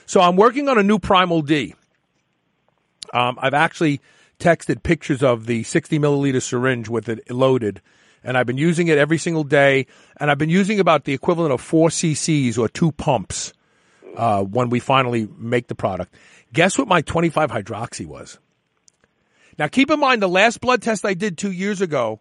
[0.05, 1.73] So I'm working on a new Primal D.
[3.11, 4.01] Um, I've actually
[4.39, 7.81] texted pictures of the 60 milliliter syringe with it loaded,
[8.25, 9.85] and I've been using it every single day.
[10.17, 13.53] And I've been using about the equivalent of four cc's or two pumps
[14.17, 16.13] uh, when we finally make the product.
[16.51, 18.39] Guess what my 25 hydroxy was?
[19.57, 22.19] Now, keep in mind the last blood test I did two years ago,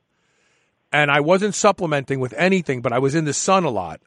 [0.92, 4.00] and I wasn't supplementing with anything, but I was in the sun a lot.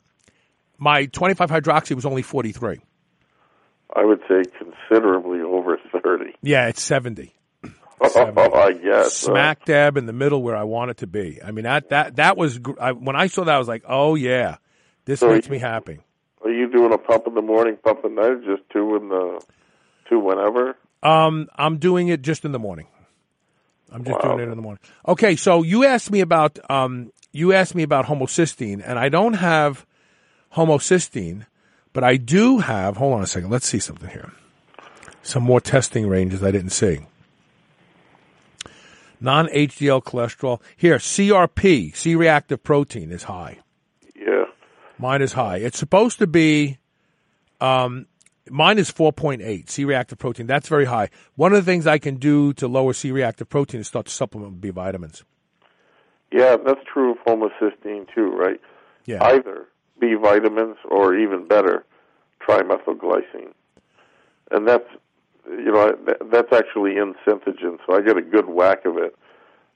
[0.78, 2.80] My 25 hydroxy was only 43.
[3.95, 6.36] I would say considerably over thirty.
[6.41, 7.34] Yeah, it's 70.
[8.02, 9.06] I guess.
[9.06, 11.39] uh, Smack dab in the middle where I want it to be.
[11.43, 14.16] I mean, that, that, that was, I, when I saw that, I was like, oh
[14.16, 14.58] yeah,
[15.06, 16.00] this So makes you- me happy.
[16.43, 19.43] Are you doing a pump in the morning, pump at night, just two in the
[20.08, 20.78] two whenever?
[21.04, 22.88] Um, I'm doing it just in the morning.
[23.91, 24.80] I'm just doing it in the morning.
[25.08, 29.34] Okay, so you asked me about um, you asked me about homocysteine, and I don't
[29.34, 29.86] have
[30.56, 31.45] homocysteine,
[31.93, 32.98] but I do have.
[32.98, 33.50] Hold on a second.
[33.50, 34.32] Let's see something here.
[35.24, 37.00] Some more testing ranges I didn't see.
[39.20, 40.61] Non HDL cholesterol.
[40.76, 43.59] Here, CRP, C reactive protein, is high.
[44.15, 44.45] Yeah.
[44.97, 45.57] Mine is high.
[45.57, 46.78] It's supposed to be,
[47.59, 48.05] um,
[48.49, 50.47] mine is 4.8 C reactive protein.
[50.47, 51.09] That's very high.
[51.36, 54.11] One of the things I can do to lower C reactive protein is start to
[54.11, 55.24] supplement with B vitamins.
[56.32, 58.59] Yeah, that's true of homocysteine too, right?
[59.05, 59.24] Yeah.
[59.24, 59.68] Either
[59.99, 61.86] B vitamins or even better,
[62.45, 63.53] trimethylglycine,
[64.51, 64.88] and that's
[65.50, 69.16] you know that- that's actually in Synthogen, so I get a good whack of it.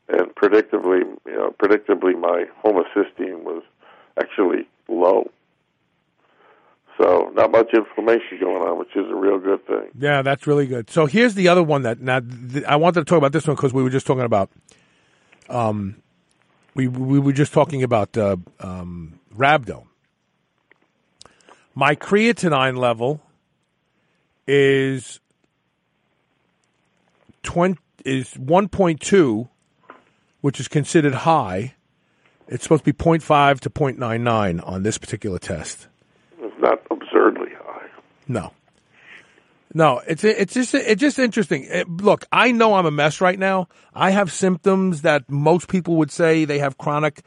[0.09, 3.63] And predictably, you know, predictably, my homocysteine was
[4.19, 5.29] actually low.
[6.97, 9.89] So not much inflammation going on, which is a real good thing.
[9.97, 10.89] Yeah, that's really good.
[10.89, 13.55] So here's the other one that now th- I wanted to talk about this one
[13.55, 14.49] because we were just talking about,
[15.49, 15.95] um,
[16.75, 19.85] we we were just talking about uh, um, rhabdo.
[21.73, 23.21] My creatinine level
[24.45, 25.20] is
[27.43, 29.49] twenty is one point two,
[30.41, 31.75] which is considered high.
[32.47, 35.87] It's supposed to be 0.5 to 0.99 on this particular test.
[36.41, 37.87] It's not absurdly high.
[38.27, 38.51] No.
[39.73, 41.65] No, it's it's just it's just interesting.
[41.69, 43.69] Eh, Look, I know I'm a mess right now.
[43.93, 47.21] I have symptoms that most people would say they have chronic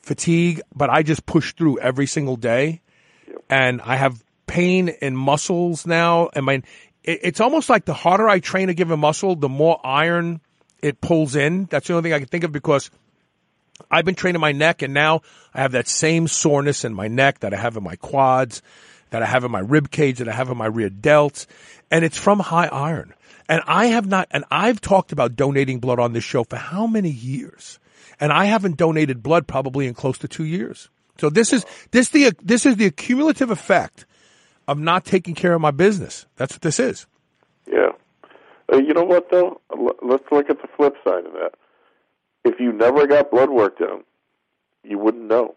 [0.00, 2.82] fatigue, but I just push through every single day.
[3.50, 6.30] And I have pain in muscles now.
[6.36, 6.62] I mean,
[7.04, 10.40] it, it's almost like the harder I train a given muscle, the more iron
[10.82, 11.66] it pulls in.
[11.66, 12.90] That's the only thing I can think of because
[13.90, 15.22] I've been training my neck and now
[15.54, 18.62] I have that same soreness in my neck that I have in my quads,
[19.10, 21.46] that I have in my rib cage, that I have in my rear delts.
[21.90, 23.14] And it's from high iron.
[23.48, 26.86] And I have not, and I've talked about donating blood on this show for how
[26.86, 27.78] many years?
[28.20, 30.88] And I haven't donated blood probably in close to two years.
[31.18, 34.06] So this is, this the, this is the accumulative effect
[34.68, 36.26] of not taking care of my business.
[36.36, 37.06] That's what this is.
[37.66, 37.90] Yeah.
[38.72, 39.60] Uh, you know what though?
[40.02, 41.52] Let's look at the flip side of that.
[42.44, 44.02] If you never got blood work done,
[44.82, 45.54] you wouldn't know.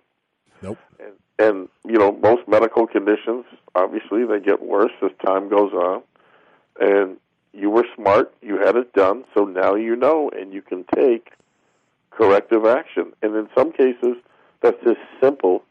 [0.62, 0.78] Nope.
[1.00, 6.04] And, and you know, most medical conditions, obviously, they get worse as time goes on.
[6.80, 7.18] And
[7.54, 8.34] you were smart.
[8.42, 11.32] You had it done, so now you know, and you can take
[12.12, 13.14] corrective action.
[13.22, 14.18] And in some cases,
[14.62, 15.64] that's as simple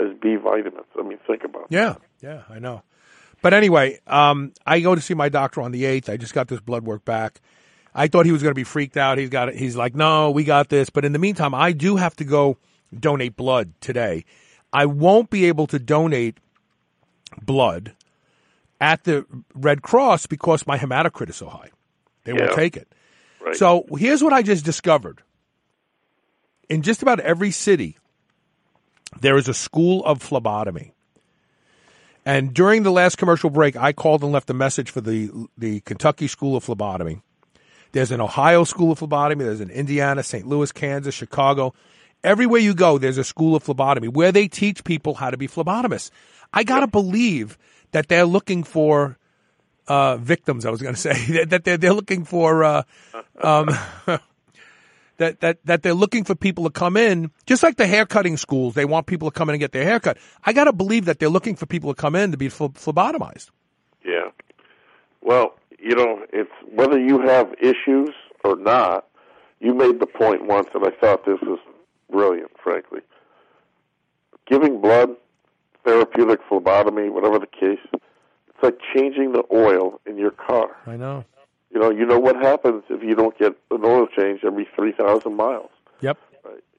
[0.00, 0.86] as B vitamins.
[0.98, 1.68] I mean, think about it.
[1.70, 2.82] Yeah, yeah, I know.
[3.42, 6.08] But anyway, um, I go to see my doctor on the eighth.
[6.08, 7.40] I just got this blood work back.
[7.94, 9.18] I thought he was going to be freaked out.
[9.18, 9.56] He's got it.
[9.56, 10.90] He's like, no, we got this.
[10.90, 12.56] But in the meantime, I do have to go
[12.98, 14.24] donate blood today.
[14.72, 16.38] I won't be able to donate
[17.40, 17.94] blood
[18.80, 21.70] at the Red Cross because my hematocrit is so high.
[22.24, 22.88] They won't take it.
[23.40, 23.54] Right.
[23.54, 25.22] So here's what I just discovered.
[26.68, 27.98] In just about every city,
[29.20, 30.92] there is a school of phlebotomy.
[32.26, 35.80] And during the last commercial break, I called and left a message for the the
[35.80, 37.20] Kentucky School of Phlebotomy.
[37.92, 39.44] There's an Ohio School of Phlebotomy.
[39.44, 40.46] There's an Indiana, St.
[40.46, 41.74] Louis, Kansas, Chicago.
[42.24, 45.46] Everywhere you go, there's a school of phlebotomy where they teach people how to be
[45.46, 46.10] phlebotomists.
[46.52, 47.58] I gotta believe
[47.92, 49.18] that they're looking for
[49.86, 50.64] uh, victims.
[50.64, 52.82] I was going to say that they're they're looking for uh,
[53.42, 53.68] um,
[55.18, 58.74] that that that they're looking for people to come in, just like the haircutting schools.
[58.74, 60.18] They want people to come in and get their haircut.
[60.44, 62.74] I got to believe that they're looking for people to come in to be phl-
[62.74, 63.50] phlebotomized.
[64.04, 64.30] Yeah.
[65.20, 68.10] Well, you know, it's whether you have issues
[68.44, 69.06] or not.
[69.60, 71.58] You made the point once, and I thought this was
[72.10, 73.00] brilliant, frankly.
[74.46, 75.10] Giving blood,
[75.84, 80.76] therapeutic phlebotomy, whatever the case, it's like changing the oil in your car.
[80.86, 81.24] I know.
[81.74, 84.92] You know, you know what happens if you don't get an oil change every three
[84.92, 85.70] thousand miles.
[86.00, 86.18] Yep.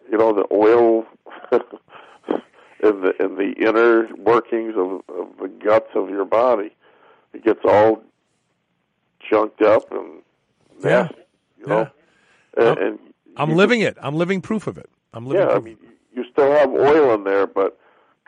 [0.10, 1.06] You know, the oil
[1.52, 6.74] in the in the inner workings of, of the guts of your body,
[7.34, 8.02] it gets all
[9.30, 10.22] junked up and
[10.82, 10.90] Yeah.
[11.04, 11.16] nasty.
[11.60, 11.90] You know,
[12.58, 13.00] and, and
[13.36, 13.98] I'm you living it.
[14.02, 14.90] I'm living proof of it.
[15.14, 15.78] I'm living yeah, I mean,
[16.14, 17.78] you still have oil in there, but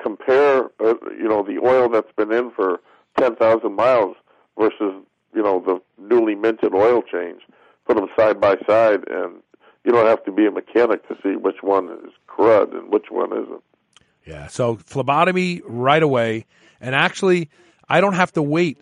[0.02, 2.80] compare, uh, you know, the oil that's been in for
[3.20, 4.16] 10,000 miles
[4.58, 4.96] versus,
[5.38, 7.42] you know, the newly minted oil change.
[7.86, 9.44] Put them side by side, and
[9.86, 13.06] you don't have to be a mechanic to see which one is crud and which
[13.12, 13.64] one isn't.
[14.26, 14.48] Yeah.
[14.48, 16.48] So phlebotomy right away,
[16.82, 17.50] and actually,
[17.88, 18.82] I don't have to wait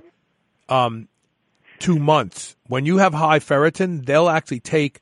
[0.69, 1.09] um,
[1.77, 2.55] two months.
[2.67, 5.01] When you have high ferritin, they'll actually take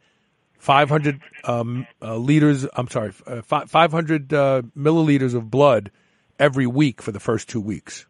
[0.58, 2.66] 500 um, uh, liters.
[2.76, 5.92] I'm sorry, uh, 500 uh, milliliters of blood
[6.40, 8.08] every week for the first two weeks.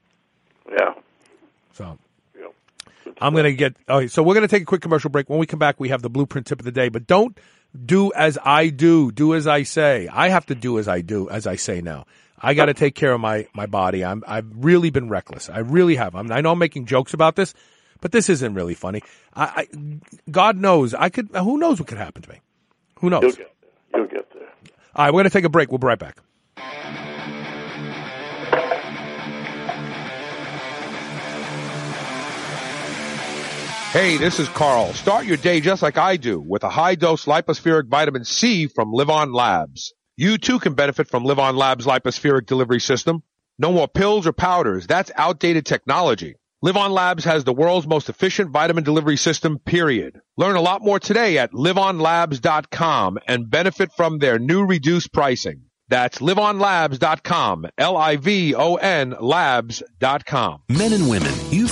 [0.71, 0.93] Yeah.
[1.73, 1.99] So.
[3.23, 3.75] I'm going to get.
[3.87, 5.29] Okay, so we're going to take a quick commercial break.
[5.29, 6.89] When we come back, we have the blueprint tip of the day.
[6.89, 7.37] But don't
[7.85, 9.11] do as I do.
[9.13, 10.09] Do as I say.
[10.09, 12.05] I have to do as I do, as I say now.
[12.37, 14.03] I got to take care of my my body.
[14.03, 15.49] I'm I've really been reckless.
[15.49, 16.15] I really have.
[16.15, 17.53] I'm, I know I'm making jokes about this,
[18.01, 19.01] but this isn't really funny.
[19.33, 19.99] I, I
[20.29, 21.29] God knows I could.
[21.33, 22.41] Who knows what could happen to me?
[22.99, 23.23] Who knows?
[23.23, 24.01] You'll get there.
[24.01, 24.49] You'll get there.
[24.95, 25.71] All right, we're going to take a break.
[25.71, 26.17] We'll be right back.
[33.93, 34.91] Hey, this is Carl.
[34.93, 38.91] Start your day just like I do with a high dose lipospheric vitamin C from
[38.91, 39.93] LivOn Labs.
[40.17, 43.21] You too can benefit from LivOn Labs lipospheric delivery system.
[43.59, 44.87] No more pills or powders.
[44.87, 46.33] That's outdated technology.
[46.65, 50.19] LivOn Labs has the world's most efficient vitamin delivery system, period.
[50.37, 55.65] Learn a lot more today at livonlabs.com and benefit from their new reduced pricing.
[55.89, 57.67] That's livonlabs.com.
[57.77, 60.61] L-I-V-O-N labs.com.
[60.69, 61.62] Men and women, you've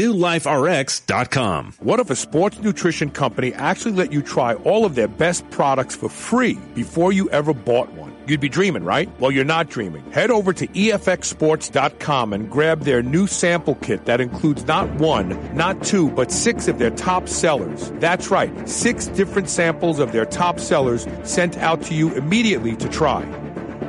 [0.00, 1.74] RenewLifeRx.com.
[1.80, 5.94] What if a sports nutrition company actually let you try all of their best products
[5.94, 8.10] for free before you ever bought one?
[8.26, 9.10] You'd be dreaming, right?
[9.20, 10.08] Well, you're not dreaming.
[10.12, 15.82] Head over to EFXSports.com and grab their new sample kit that includes not one, not
[15.82, 17.90] two, but six of their top sellers.
[17.96, 22.88] That's right, six different samples of their top sellers sent out to you immediately to
[22.88, 23.22] try.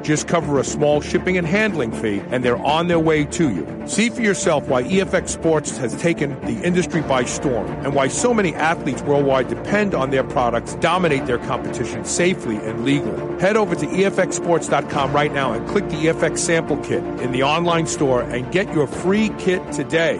[0.04, 3.84] Just cover a small shipping and handling fee, and they're on their way to you.
[3.88, 8.34] See for yourself why EFX Sports has taken the industry by storm and why so
[8.34, 13.40] many athletes worldwide depend on their products, dominate their competition safely and legally.
[13.42, 17.88] Head over to EFXSports.com right now and click the EFX sample kit in the online
[17.88, 20.20] store and get your free kit today.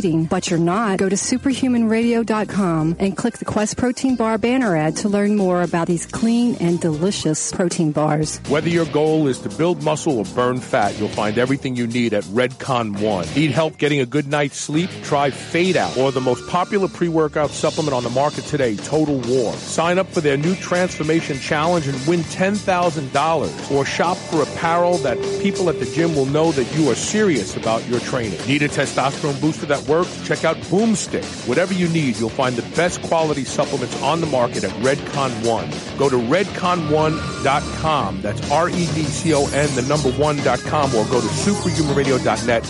[0.01, 0.97] but you're not.
[0.97, 5.85] Go to superhumanradio.com and click the Quest Protein Bar banner ad to learn more about
[5.85, 8.39] these clean and delicious protein bars.
[8.49, 12.15] Whether your goal is to build muscle or burn fat, you'll find everything you need
[12.15, 13.27] at Redcon One.
[13.35, 14.89] Need help getting a good night's sleep?
[15.03, 19.53] Try Fade Out or the most popular pre-workout supplement on the market today, Total War.
[19.53, 25.17] Sign up for their new Transformation Challenge and win $10,000 or shop for apparel that
[25.43, 28.39] people at the gym will know that you are serious about your training.
[28.47, 30.27] Need a testosterone booster that works?
[30.27, 31.47] Check out Boomstick.
[31.47, 35.69] Whatever you need, you'll find the best quality supplements on the market at Redcon One.
[35.97, 38.21] Go to redcon1.com.
[38.21, 42.63] That's R-E-D-C-O-N, the number one.com, or go to superhumanradio.net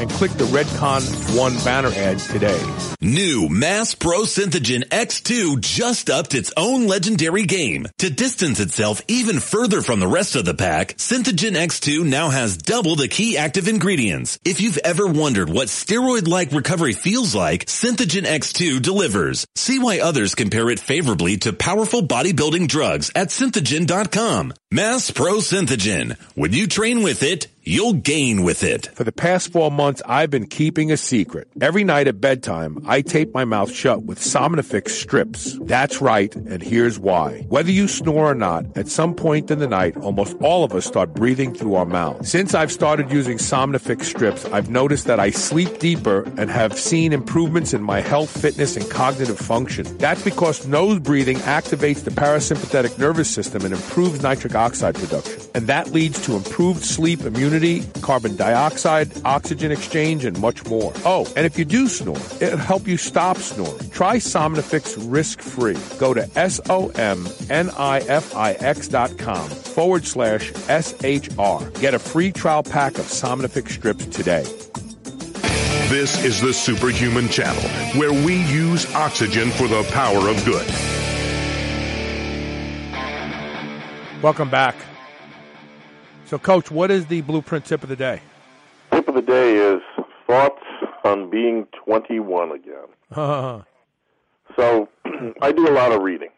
[0.00, 2.60] and click the Redcon One banner ad today.
[3.00, 7.86] New Mass Pro Synthogen X2 just upped its own legendary game.
[7.98, 12.56] To distance itself even further from the rest of the pack, Synthogen X2 now has
[12.56, 14.38] double the key active ingredients.
[14.44, 19.46] If you've ever wondered what steroid-like recovery feels like, Synthogen X2 delivers.
[19.54, 24.54] See why others compare it favorably to powerful bodybuilding drugs at synthogen.com.
[24.72, 26.18] Mass Pro Synthogen.
[26.34, 28.86] When you train with it, you'll gain with it.
[28.94, 31.48] For the past four months, I've been keeping a secret.
[31.60, 35.58] Every night at bedtime, I tape my mouth shut with Somnifix strips.
[35.62, 37.44] That's right, and here's why.
[37.48, 40.86] Whether you snore or not, at some point in the night, almost all of us
[40.86, 42.24] start breathing through our mouth.
[42.24, 47.12] Since I've started using Somnifix strips, I've noticed that I sleep deeper and have seen
[47.12, 49.84] improvements in my health, fitness, and cognitive function.
[49.98, 55.42] That's because nose breathing activates the parasympathetic nervous system and improves nitric oxide production.
[55.56, 57.55] And that leads to improved sleep, immunity,
[58.02, 60.92] carbon dioxide, oxygen exchange, and much more.
[61.04, 63.90] Oh, and if you do snore, it'll help you stop snoring.
[63.90, 65.78] Try Somnifix risk-free.
[65.98, 66.88] Go to S-O-M-N-I-F-I-X
[68.88, 71.70] dot com forward slash S-H-R.
[71.80, 74.44] Get a free trial pack of Somnifix strips today.
[75.88, 77.62] This is the Superhuman Channel,
[77.98, 80.66] where we use oxygen for the power of good.
[84.22, 84.74] Welcome back.
[86.26, 88.20] So, Coach, what is the blueprint tip of the day?
[88.92, 89.80] Tip of the day is
[90.26, 90.62] thoughts
[91.04, 92.74] on being 21 again.
[93.14, 93.62] Uh,
[94.56, 94.88] So
[95.42, 96.30] I do a lot of reading.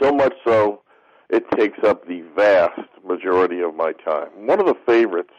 [0.00, 0.80] So much so,
[1.28, 4.28] it takes up the vast majority of my time.
[4.46, 5.34] One of the favorites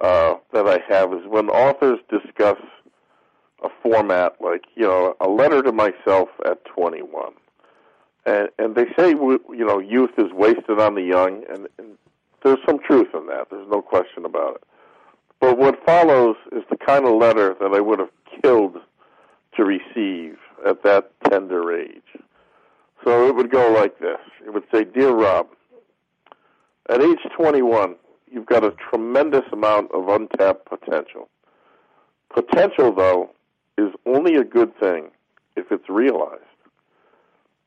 [0.00, 2.58] uh, that I have is when authors discuss
[3.62, 7.32] a format like, you know, a letter to myself at 21.
[8.26, 11.96] And, and they say, you know, youth is wasted on the young, and, and
[12.42, 13.48] there's some truth in that.
[13.50, 14.62] There's no question about it.
[15.40, 18.10] But what follows is the kind of letter that I would have
[18.42, 18.76] killed
[19.56, 20.36] to receive
[20.66, 22.02] at that tender age.
[23.04, 24.18] So it would go like this.
[24.44, 25.48] It would say, Dear Rob,
[26.88, 27.96] at age 21,
[28.30, 31.28] you've got a tremendous amount of untapped potential.
[32.34, 33.30] Potential, though,
[33.76, 35.10] is only a good thing
[35.56, 36.42] if it's realized.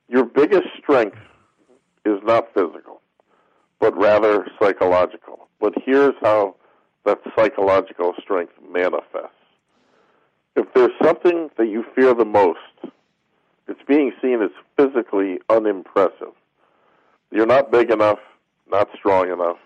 [0.07, 1.17] Your biggest strength
[2.05, 3.00] is not physical,
[3.81, 5.49] but rather psychological.
[5.59, 6.55] But here's how
[7.03, 9.35] that psychological strength manifests.
[10.55, 12.59] If there's something that you fear the most,
[13.67, 16.33] it's being seen as physically unimpressive.
[17.31, 18.19] You're not big enough,
[18.69, 19.57] not strong enough,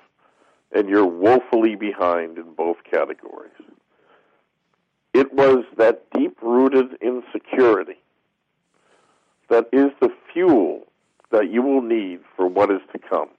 [0.71, 3.51] and you're woefully behind in both categories.
[5.13, 7.99] It was that deep rooted insecurity
[9.49, 10.83] that is the fuel
[11.31, 13.29] that you will need for what is to come.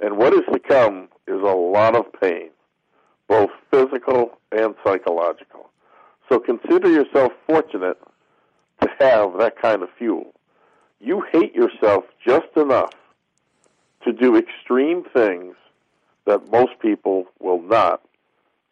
[0.00, 2.50] And what is to come is a lot of pain,
[3.28, 5.70] both physical and psychological.
[6.28, 7.98] So consider yourself fortunate
[8.80, 10.32] to have that kind of fuel.
[11.00, 12.92] You hate yourself just enough
[14.04, 15.54] to do extreme things
[16.26, 18.02] that most people will not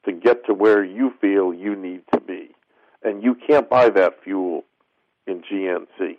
[0.04, 2.50] to get to where you feel you need to be.
[3.02, 4.64] And you can't buy that fuel
[5.26, 6.16] in GNC.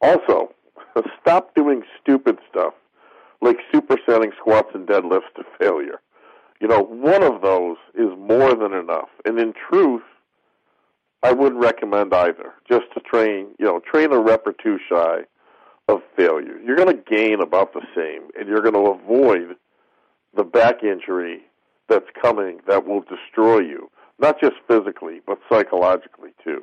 [0.00, 0.52] Also,
[1.20, 2.74] stop doing stupid stuff
[3.42, 6.00] like supersetting squats and deadlifts to failure.
[6.60, 9.08] You know, one of those is more than enough.
[9.24, 10.02] And in truth,
[11.22, 12.54] I wouldn't recommend either.
[12.68, 15.22] Just to train, you know, train a rep or two shy
[15.88, 16.58] of failure.
[16.64, 19.56] You're going to gain about the same, and you're going to avoid
[20.34, 21.40] the back injury
[21.88, 23.90] that's coming that will destroy you.
[24.18, 26.62] not just physically, but psychologically too.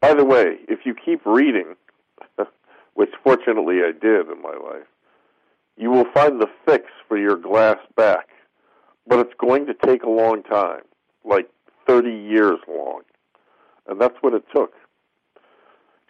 [0.00, 1.74] By the way, if you keep reading,
[2.94, 4.86] which fortunately I did in my life,
[5.76, 8.28] you will find the fix for your glass back,
[9.06, 10.82] but it's going to take a long time,
[11.24, 11.48] like
[11.86, 13.02] 30 years long.
[13.86, 14.72] And that's what it took.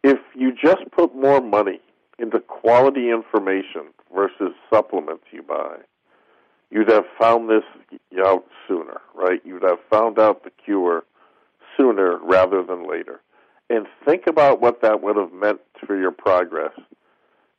[0.04, 1.80] If you just put more money
[2.18, 5.76] into quality information versus supplements you buy,
[6.70, 7.62] you'd have found this
[8.24, 9.40] out sooner, right?
[9.44, 11.04] You'd have found out the cure
[11.76, 13.20] sooner rather than later.
[13.70, 16.72] And think about what that would have meant for your progress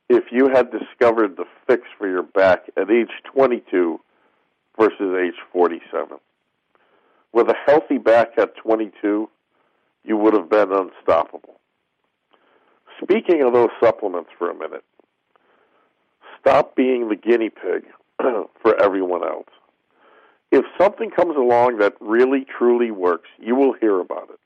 [0.08, 4.00] if you had discovered the fix for your back at age 22
[4.78, 6.18] versus age 47.
[7.32, 9.28] With a healthy back at 22,
[10.04, 11.60] you would have been unstoppable.
[13.02, 14.84] Speaking of those supplements for a minute,
[16.40, 17.86] stop being the guinea pig
[18.62, 19.48] for everyone else.
[20.52, 24.38] If something comes along that really truly works, you will hear about it.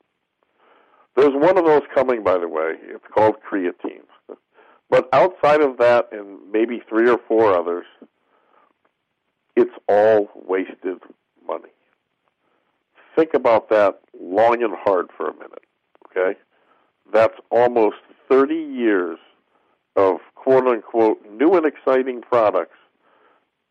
[1.15, 2.73] There's one of those coming, by the way.
[2.81, 4.07] It's called creatine.
[4.89, 7.85] But outside of that, and maybe three or four others,
[9.55, 10.99] it's all wasted
[11.47, 11.69] money.
[13.15, 15.65] Think about that long and hard for a minute,
[16.07, 16.39] okay?
[17.11, 17.97] That's almost
[18.29, 19.19] 30 years
[19.95, 22.77] of quote unquote new and exciting products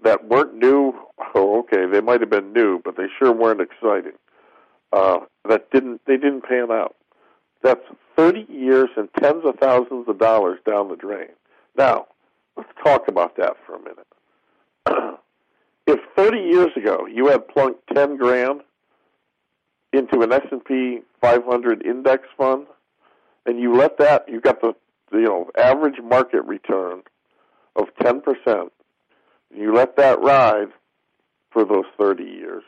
[0.02, 0.92] that weren't new.
[1.34, 4.12] Oh, okay, they might have been new, but they sure weren't exciting.
[4.92, 6.96] Uh, that didn't they didn't pan out.
[7.62, 7.84] That's
[8.16, 11.28] 30 years and tens of thousands of dollars down the drain.
[11.76, 12.06] Now,
[12.56, 14.06] let's talk about that for a minute.
[15.86, 18.62] if 30 years ago you had plunked 10 grand
[19.92, 22.66] into an S&P 500 index fund
[23.46, 24.74] and you let that you got the,
[25.10, 27.02] the you know average market return
[27.76, 28.70] of 10%, and
[29.56, 30.68] you let that ride
[31.50, 32.64] for those 30 years.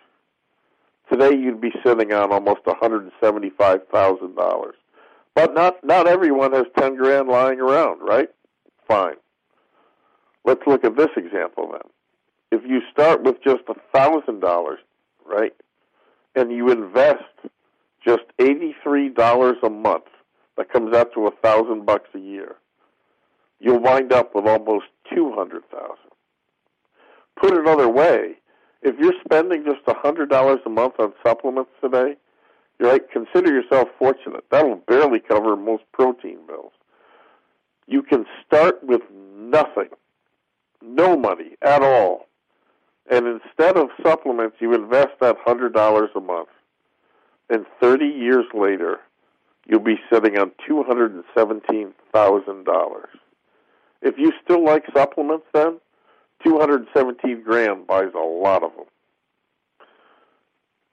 [1.13, 4.73] Today you'd be sitting on almost $175,000.
[5.41, 8.29] But not not everyone has 10 grand lying around, right?
[8.87, 9.15] Fine.
[10.45, 12.61] Let's look at this example then.
[12.61, 14.77] If you start with just a $1,000,
[15.25, 15.55] right?
[16.35, 17.25] And you invest
[18.07, 20.05] just $83 a month,
[20.59, 22.57] that comes out to a 1000 bucks a year.
[23.61, 25.63] You'll wind up with almost 200,000.
[27.41, 28.35] Put it another way,
[28.83, 32.17] if you're spending just a $100 a month on supplements today,
[32.81, 33.03] right?
[33.13, 34.45] Consider yourself fortunate.
[34.51, 36.73] That'll barely cover most protein bills.
[37.87, 39.03] You can start with
[39.37, 39.91] nothing,
[40.83, 42.27] no money at all.
[43.11, 46.49] And instead of supplements, you invest that $100 a month.
[47.49, 49.01] And 30 years later,
[49.67, 53.07] you'll be sitting on $217,000.
[54.03, 55.79] If you still like supplements then,
[56.45, 58.87] 217 grand buys a lot of them.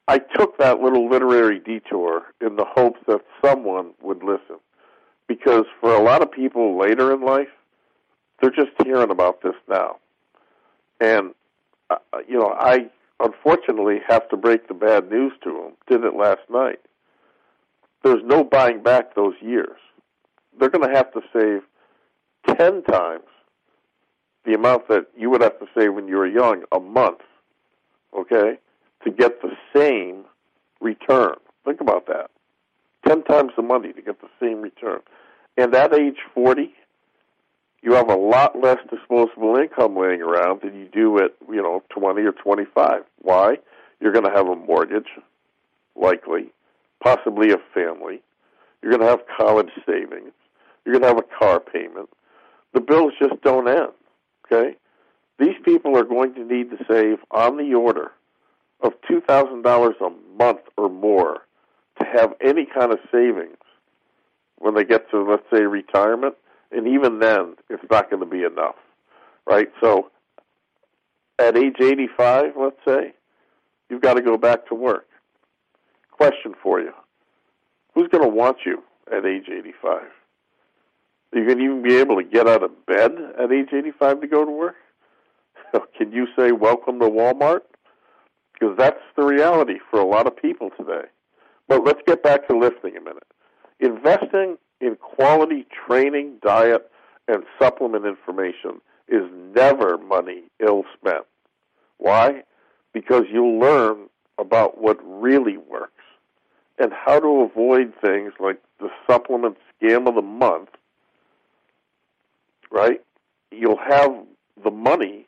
[0.07, 4.57] I took that little literary detour in the hopes that someone would listen.
[5.27, 7.49] Because for a lot of people later in life,
[8.39, 9.97] they're just hearing about this now.
[11.01, 11.33] And,
[11.89, 11.97] uh,
[12.27, 12.89] you know, I
[13.19, 15.73] unfortunately have to break the bad news to them.
[15.87, 16.79] Did it last night.
[18.03, 19.77] There's no buying back those years.
[20.57, 21.63] They're going to have to save
[22.57, 23.25] 10 times
[24.45, 27.19] the amount that you would have to save when you were young a month.
[28.17, 28.59] Okay?
[29.07, 30.25] To get the same
[30.81, 31.35] return.
[31.65, 32.29] Think about that.
[33.07, 34.99] Ten times the money to get the same return.
[35.55, 36.73] And at age 40,
[37.81, 41.83] you have a lot less disposable income laying around than you do at, you know,
[41.89, 43.03] 20 or 25.
[43.21, 43.57] Why?
[44.01, 45.07] You're going to have a mortgage,
[45.95, 46.47] likely,
[47.01, 48.21] possibly a family.
[48.81, 50.33] You're going to have college savings.
[50.85, 52.09] You're going to have a car payment.
[52.73, 53.93] The bills just don't end,
[54.45, 54.75] okay?
[55.39, 58.11] These people are going to need to save on the order
[58.81, 61.41] of $2,000 a month or more
[61.99, 63.57] to have any kind of savings
[64.59, 66.35] when they get to, let's say, retirement.
[66.71, 68.75] And even then, it's not going to be enough,
[69.45, 69.69] right?
[69.81, 70.11] So
[71.39, 73.13] at age 85, let's say,
[73.89, 75.07] you've got to go back to work.
[76.11, 76.91] Question for you
[77.93, 80.01] Who's going to want you at age 85?
[81.33, 84.21] Are you going to even be able to get out of bed at age 85
[84.21, 84.75] to go to work?
[85.97, 87.61] Can you say, Welcome to Walmart?
[88.59, 91.07] Because that's the reality for a lot of people today.
[91.67, 93.27] But let's get back to lifting a minute.
[93.79, 96.89] Investing in quality training, diet,
[97.27, 99.23] and supplement information is
[99.53, 101.25] never money ill spent.
[101.97, 102.43] Why?
[102.93, 105.93] Because you'll learn about what really works
[106.79, 110.69] and how to avoid things like the supplement scam of the month,
[112.71, 113.01] right?
[113.51, 114.15] You'll have
[114.63, 115.25] the money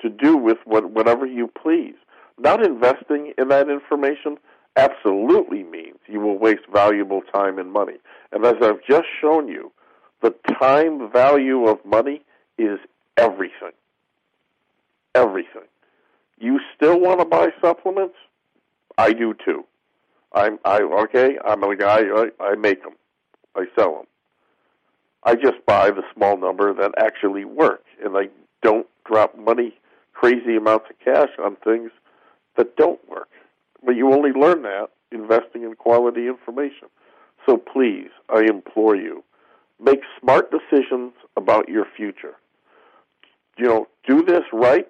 [0.00, 1.94] to do with what, whatever you please
[2.38, 4.38] not investing in that information
[4.76, 7.96] absolutely means you will waste valuable time and money.
[8.32, 9.72] And as I've just shown you,
[10.22, 12.22] the time value of money
[12.56, 12.78] is
[13.16, 13.72] everything.
[15.14, 15.62] Everything.
[16.38, 18.14] You still want to buy supplements?
[18.96, 19.64] I do too.
[20.32, 21.38] I'm I okay.
[21.44, 22.00] I'm a guy.
[22.00, 22.94] I, I make them.
[23.56, 24.06] I sell them.
[25.24, 28.28] I just buy the small number that actually work, and I
[28.62, 29.74] don't drop money,
[30.12, 31.90] crazy amounts of cash on things
[32.58, 33.30] that don't work.
[33.82, 36.88] But you only learn that investing in quality information.
[37.46, 39.24] So please, I implore you,
[39.82, 42.34] make smart decisions about your future.
[43.56, 44.86] You know, do this right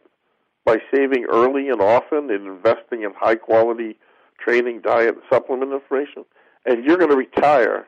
[0.64, 3.96] by saving early and often and investing in high quality
[4.38, 6.24] training, diet, and supplement information,
[6.64, 7.86] and you're going to retire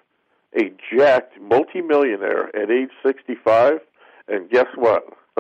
[0.59, 3.81] a jacked multimillionaire at age 65.
[4.29, 5.05] And guess what?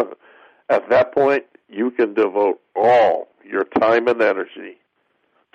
[0.68, 4.78] at that point, you can devote all your time and energy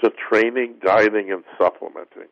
[0.01, 2.27] to training, dieting, and supplementing.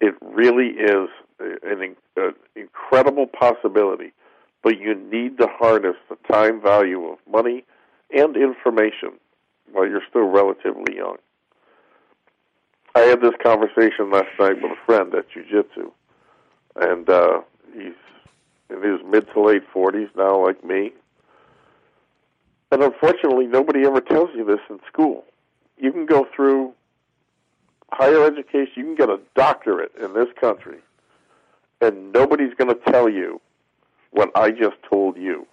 [0.00, 4.12] It really is an, an incredible possibility,
[4.62, 7.64] but you need to harness the time value of money
[8.10, 9.12] and information
[9.72, 11.16] while you're still relatively young.
[12.94, 15.92] I had this conversation last night with a friend at Jiu-Jitsu,
[16.76, 17.40] and uh,
[17.72, 17.94] he's
[18.68, 20.92] in his mid to late 40s now, like me.
[22.70, 25.24] And unfortunately, nobody ever tells you this in school.
[25.78, 26.72] You can go through
[27.92, 30.78] higher education, you can get a doctorate in this country,
[31.80, 33.40] and nobody's going to tell you
[34.12, 35.46] what I just told you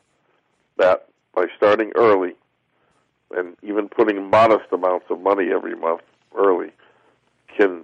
[0.77, 2.35] that by starting early
[3.31, 6.01] and even putting modest amounts of money every month
[6.35, 6.71] early
[7.57, 7.83] can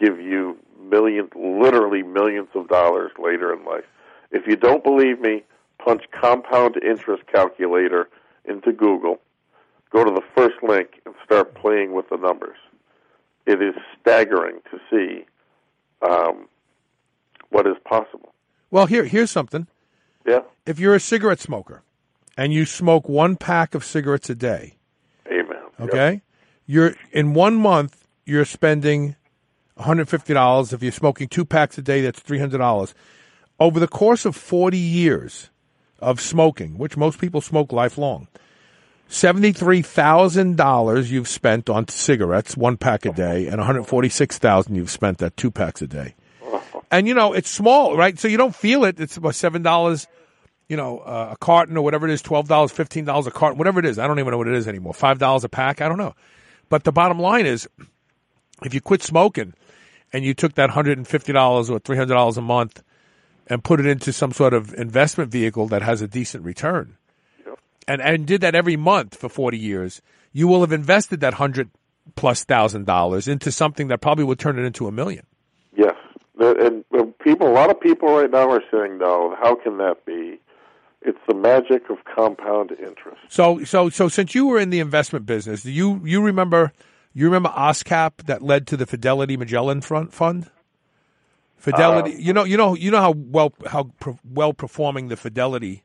[0.00, 3.84] give you millions, literally millions of dollars later in life.
[4.30, 5.44] If you don't believe me,
[5.78, 8.08] punch compound interest calculator
[8.44, 9.20] into Google,
[9.90, 12.56] go to the first link, and start playing with the numbers.
[13.46, 15.24] It is staggering to see
[16.08, 16.48] um,
[17.50, 18.32] what is possible.
[18.70, 19.66] Well, here here's something.
[20.26, 20.40] Yeah.
[20.66, 21.82] If you're a cigarette smoker
[22.36, 24.76] and you smoke one pack of cigarettes a day,
[25.26, 25.62] amen.
[25.80, 26.22] Okay, yep.
[26.66, 29.16] you're in one month you're spending
[29.78, 30.72] $150.
[30.72, 32.94] If you're smoking two packs a day, that's $300.
[33.58, 35.50] Over the course of 40 years
[36.02, 38.28] of smoking, which most people smoke lifelong,
[39.08, 45.50] $73,000 you've spent on cigarettes, one pack a day, and 146,000 you've spent at two
[45.50, 46.14] packs a day.
[46.90, 48.18] And, you know, it's small, right?
[48.18, 49.00] So you don't feel it.
[49.00, 50.06] It's about $7,
[50.68, 53.86] you know, uh, a carton or whatever it is, $12, $15 a carton, whatever it
[53.86, 53.98] is.
[53.98, 54.92] I don't even know what it is anymore.
[54.92, 55.80] $5 a pack?
[55.80, 56.14] I don't know.
[56.68, 57.68] But the bottom line is,
[58.62, 59.54] if you quit smoking
[60.12, 62.82] and you took that $150 or $300 a month
[63.46, 66.96] and put it into some sort of investment vehicle that has a decent return
[67.46, 67.58] yep.
[67.86, 70.02] and, and did that every month for 40 years,
[70.32, 71.70] you will have invested that 100
[72.16, 75.24] plus thousand dollars into something that probably would turn it into a million.
[75.76, 75.94] Yes.
[76.38, 76.84] And
[77.20, 80.40] people, a lot of people right now are saying, no, how can that be?
[81.02, 83.20] It's the magic of compound interest.
[83.28, 86.72] So, so, so since you were in the investment business, do you, you remember–
[87.14, 90.50] you remember OSCAP that led to the Fidelity Magellan Front Fund?
[91.62, 95.16] Fidelity, uh, you know, you know, you know how well how pro- well performing the
[95.16, 95.84] Fidelity.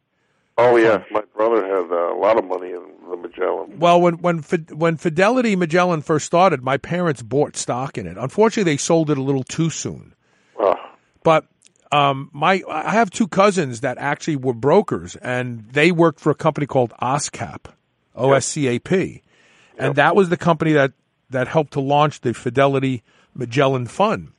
[0.58, 3.78] Oh yes, my brother had uh, a lot of money in the Magellan.
[3.78, 8.18] Well, when when when Fidelity Magellan first started, my parents bought stock in it.
[8.18, 10.16] Unfortunately, they sold it a little too soon.
[10.60, 10.74] Oh.
[11.22, 11.46] But
[11.92, 16.36] um, my I have two cousins that actually were brokers, and they worked for a
[16.36, 17.66] company called OSCAP,
[18.16, 19.22] O S C A P,
[19.78, 20.94] and that was the company that
[21.30, 23.04] that helped to launch the Fidelity
[23.36, 24.32] Magellan Fund.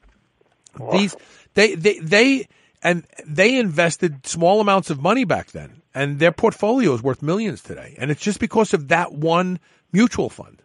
[0.79, 0.93] Wow.
[0.93, 1.17] These
[1.55, 2.49] they they they
[2.83, 7.63] and they invested small amounts of money back then, and their portfolio is worth millions
[7.63, 7.95] today.
[7.99, 9.59] And it's just because of that one
[9.93, 10.63] mutual fund.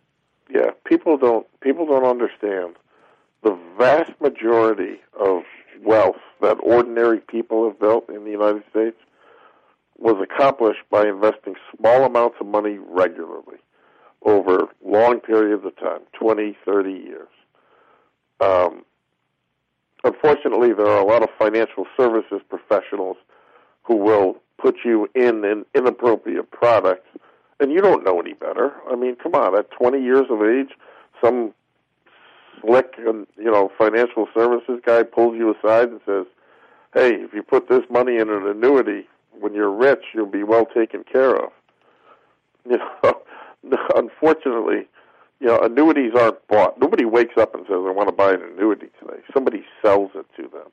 [0.53, 2.75] Yeah, people don't people don't understand
[3.43, 5.43] the vast majority of
[5.81, 8.97] wealth that ordinary people have built in the United States
[9.97, 13.57] was accomplished by investing small amounts of money regularly
[14.23, 17.27] over long periods of time 20, 30 years.
[18.39, 18.85] Um,
[20.03, 23.17] unfortunately, there are a lot of financial services professionals
[23.84, 27.05] who will put you in an inappropriate product,
[27.59, 28.73] and you don't know any better.
[28.89, 30.75] I mean, come on, at 20 years of age,
[31.21, 31.53] some
[32.61, 36.25] slick, and you know, financial services guy pulls you aside and says,
[36.93, 39.07] "Hey, if you put this money in an annuity,
[39.39, 41.51] when you're rich, you'll be well taken care of."
[42.65, 44.88] You know, unfortunately,
[45.44, 46.80] you know, annuities aren't bought.
[46.80, 50.26] Nobody wakes up and says, "I want to buy an annuity today." Somebody sells it
[50.38, 50.72] to them.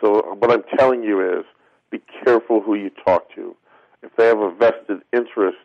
[0.00, 1.44] So what I'm telling you is,
[1.90, 3.56] be careful who you talk to.
[4.04, 5.58] If they have a vested interest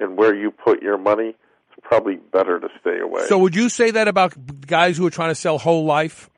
[0.00, 1.34] in where you put your money,
[1.70, 3.26] it's probably better to stay away.
[3.26, 6.30] So would you say that about guys who are trying to sell whole life?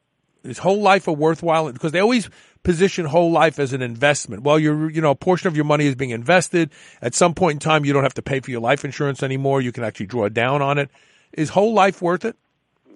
[0.43, 1.71] Is whole life a worthwhile?
[1.71, 2.31] Because they always
[2.65, 4.43] position whole life as an investment.
[4.43, 6.71] Well, you're, you know, a portion of your money is being invested.
[7.01, 9.61] At some point in time, you don't have to pay for your life insurance anymore.
[9.61, 10.91] You can actually draw down on it.
[11.33, 12.37] Is whole life worth it?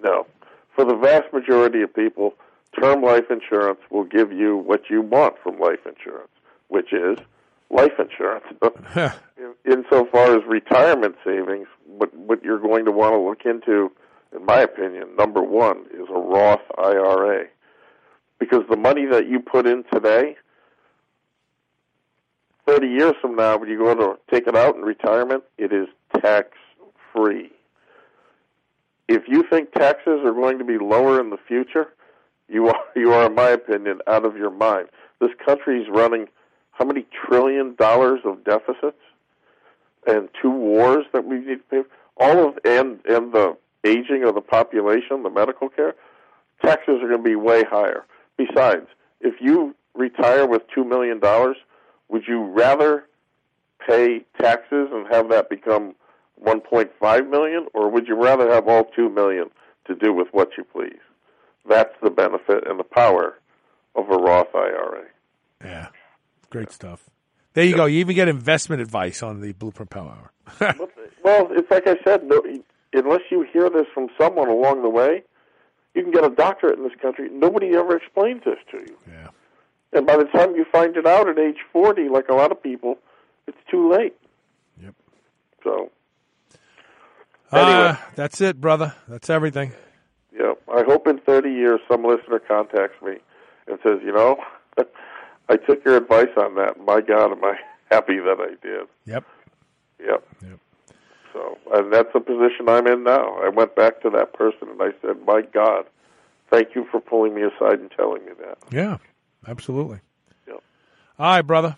[0.01, 0.25] No.
[0.75, 2.33] For the vast majority of people,
[2.79, 6.31] term life insurance will give you what you want from life insurance,
[6.67, 7.17] which is
[7.69, 8.45] life insurance.
[9.37, 13.91] in, insofar as retirement savings, what, what you're going to want to look into,
[14.35, 17.45] in my opinion, number one is a Roth IRA.
[18.39, 20.35] Because the money that you put in today,
[22.67, 25.87] 30 years from now, when you go to take it out in retirement, it is
[26.21, 26.49] tax
[27.13, 27.51] free.
[29.07, 31.87] If you think taxes are going to be lower in the future,
[32.47, 34.89] you are, you are, in my opinion, out of your mind.
[35.19, 36.27] This country is running
[36.71, 38.97] how many trillion dollars of deficits
[40.07, 41.83] and two wars that we need to pay.
[42.17, 45.95] All of and and the aging of the population, the medical care,
[46.63, 48.05] taxes are going to be way higher.
[48.37, 48.87] Besides,
[49.21, 51.57] if you retire with two million dollars,
[52.09, 53.05] would you rather
[53.87, 55.95] pay taxes and have that become
[56.41, 59.49] 1.5 million, or would you rather have all two million
[59.85, 60.99] to do with what you please?
[61.67, 63.39] That's the benefit and the power
[63.95, 65.05] of a Roth IRA.
[65.63, 65.87] Yeah,
[66.49, 67.09] great stuff.
[67.53, 67.77] There you yeah.
[67.77, 67.85] go.
[67.85, 70.17] You even get investment advice on the Blueprint Power
[70.59, 70.75] Hour.
[71.23, 72.23] well, it's like I said.
[72.23, 72.41] No,
[72.93, 75.23] unless you hear this from someone along the way,
[75.93, 77.29] you can get a doctorate in this country.
[77.31, 78.97] Nobody ever explains this to you.
[79.07, 79.27] Yeah.
[79.93, 82.61] And by the time you find it out at age 40, like a lot of
[82.61, 82.97] people,
[83.47, 84.15] it's too late.
[84.81, 84.95] Yep.
[85.63, 85.91] So.
[87.53, 87.89] Anyway.
[87.89, 88.93] Uh, that's it, brother.
[89.07, 89.73] That's everything.
[90.37, 90.61] Yep.
[90.73, 93.17] I hope in 30 years some listener contacts me
[93.67, 94.37] and says, you know,
[95.49, 96.79] I took your advice on that.
[96.83, 97.55] My God, am I
[97.91, 98.87] happy that I did.
[99.05, 99.23] Yep.
[99.99, 100.27] Yep.
[100.41, 100.59] Yep.
[101.31, 103.37] So, and that's the position I'm in now.
[103.43, 105.85] I went back to that person and I said, "My God,
[106.51, 108.97] thank you for pulling me aside and telling me that." Yeah,
[109.47, 109.99] absolutely.
[110.47, 110.61] Yep.
[111.17, 111.75] All right, brother.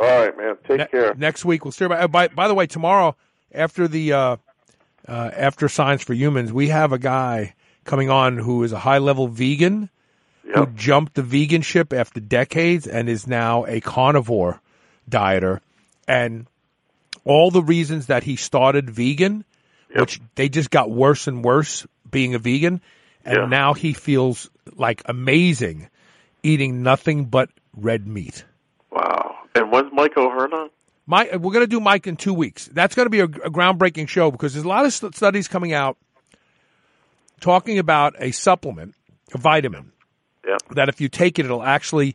[0.00, 0.56] All right, man.
[0.66, 1.14] Take ne- care.
[1.16, 1.86] Next week we'll see.
[1.86, 2.06] by.
[2.06, 3.14] By, by the way, tomorrow
[3.52, 4.36] after the uh,
[5.08, 7.54] uh, after Science for Humans, we have a guy
[7.84, 9.88] coming on who is a high level vegan
[10.44, 10.56] yep.
[10.56, 14.60] who jumped the vegan ship after decades and is now a carnivore
[15.08, 15.60] dieter
[16.06, 16.46] and
[17.24, 19.44] all the reasons that he started vegan,
[19.90, 20.00] yep.
[20.00, 22.80] which they just got worse and worse being a vegan,
[23.24, 23.46] and yeah.
[23.46, 25.88] now he feels like amazing
[26.42, 28.44] eating nothing but red meat.
[28.90, 29.36] Wow!
[29.54, 30.70] And when's Mike O'Hearn on?
[31.10, 32.66] Mike, we're going to do Mike in two weeks.
[32.66, 35.48] That's going to be a, a groundbreaking show because there's a lot of st- studies
[35.48, 35.96] coming out
[37.40, 38.94] talking about a supplement,
[39.32, 39.90] a vitamin,
[40.46, 40.58] yeah.
[40.72, 42.14] that if you take it, it'll actually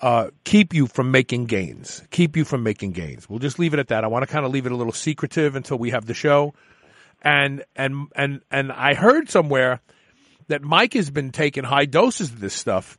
[0.00, 2.00] uh, keep you from making gains.
[2.12, 3.28] Keep you from making gains.
[3.28, 4.04] We'll just leave it at that.
[4.04, 6.54] I want to kind of leave it a little secretive until we have the show.
[7.20, 9.80] And and and and I heard somewhere
[10.46, 12.98] that Mike has been taking high doses of this stuff.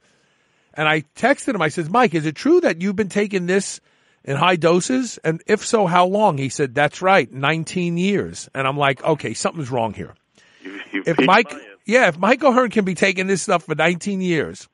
[0.74, 1.62] And I texted him.
[1.62, 3.80] I said, Mike, is it true that you've been taking this
[4.24, 5.20] in high doses?
[5.24, 6.38] And if so, how long?
[6.38, 8.50] He said, That's right, 19 years.
[8.54, 10.16] And I'm like, okay, something's wrong here.
[10.62, 11.52] You, you if Mike,
[11.86, 14.68] yeah, if Mike O'Hearn can be taking this stuff for 19 years,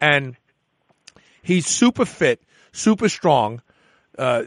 [0.00, 0.36] and
[1.42, 2.42] he's super fit,
[2.72, 3.62] super strong,
[4.18, 4.44] uh,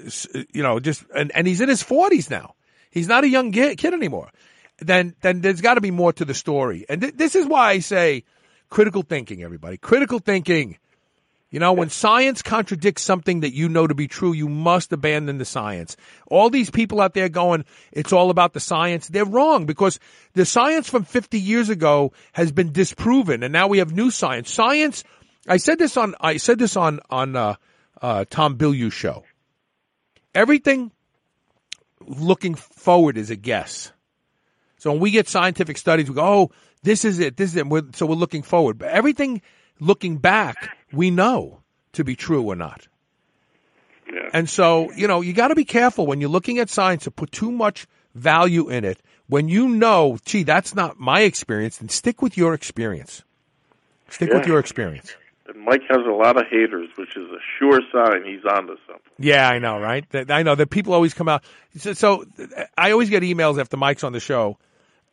[0.54, 2.56] you know, just and, and he's in his 40s now.
[2.92, 4.30] He's not a young kid anymore.
[4.80, 7.72] Then then there's got to be more to the story, and th- this is why
[7.72, 8.24] I say
[8.70, 9.44] critical thinking.
[9.44, 10.78] Everybody, critical thinking.
[11.54, 15.38] You know, when science contradicts something that you know to be true, you must abandon
[15.38, 15.96] the science.
[16.26, 19.08] All these people out there going, it's all about the science.
[19.08, 20.00] They're wrong because
[20.34, 24.52] the science from 50 years ago has been disproven and now we have new science.
[24.52, 25.04] Science,
[25.48, 27.54] I said this on, I said this on, on, uh,
[28.02, 29.24] uh, Tom Bilyeu's show.
[30.34, 30.92] Everything
[32.00, 33.92] looking forward is a guess.
[34.80, 36.52] So when we get scientific studies, we go, oh,
[36.82, 37.68] this is it, this is it.
[37.68, 38.80] We're, so we're looking forward.
[38.80, 39.44] But everything
[39.80, 41.62] looking back, we know
[41.94, 42.88] to be true or not.
[44.12, 44.30] Yeah.
[44.34, 47.12] And so, you know, you got to be careful when you're looking at science to
[47.12, 49.00] put too much value in it.
[49.28, 53.24] When you know, gee, that's not my experience, then stick with your experience.
[54.10, 54.38] Stick yeah.
[54.38, 55.16] with your experience.
[55.48, 59.12] And Mike has a lot of haters, which is a sure sign he's onto something.
[59.18, 60.06] Yeah, I know, right?
[60.30, 61.44] I know that people always come out.
[61.78, 62.26] So, so
[62.78, 64.58] I always get emails after Mike's on the show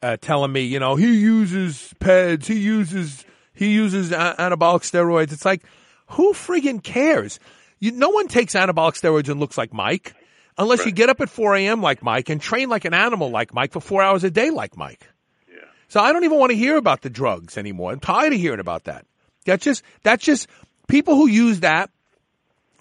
[0.03, 3.25] uh, telling me, you know, he uses PEDs, he uses
[3.55, 5.33] he uses anabolic steroids.
[5.33, 5.63] It's like,
[6.09, 7.39] who friggin' cares?
[7.79, 10.15] You, no one takes anabolic steroids and looks like Mike
[10.59, 10.87] unless right.
[10.87, 11.81] you get up at 4 a.m.
[11.81, 14.77] like Mike and train like an animal like Mike for four hours a day like
[14.77, 15.09] Mike.
[15.49, 15.65] Yeah.
[15.89, 17.93] So I don't even want to hear about the drugs anymore.
[17.93, 19.07] I'm tired of hearing about that.
[19.47, 20.49] That's just, that's just,
[20.87, 21.91] people who use that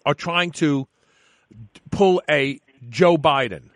[0.05, 0.87] are trying to
[1.91, 2.59] pull a
[2.89, 3.68] Joe Biden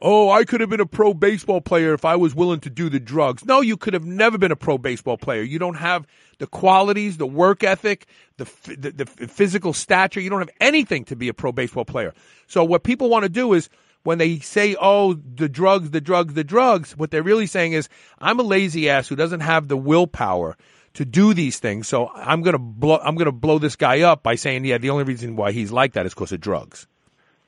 [0.00, 2.88] oh, I could have been a pro baseball player if I was willing to do
[2.88, 3.44] the drugs.
[3.44, 5.42] No, you could have never been a pro baseball player.
[5.42, 6.06] You don't have
[6.38, 8.06] the qualities, the work ethic,
[8.36, 10.20] the, the, the physical stature.
[10.20, 12.14] You don't have anything to be a pro baseball player.
[12.46, 13.68] So what people want to do is
[14.04, 17.88] when they say, oh, the drugs, the drugs, the drugs, what they're really saying is,
[18.18, 20.56] I'm a lazy ass who doesn't have the willpower
[20.94, 21.88] to do these things.
[21.88, 24.78] So I'm going to blow, I'm going to blow this guy up by saying, yeah,
[24.78, 26.86] the only reason why he's like that is because of drugs.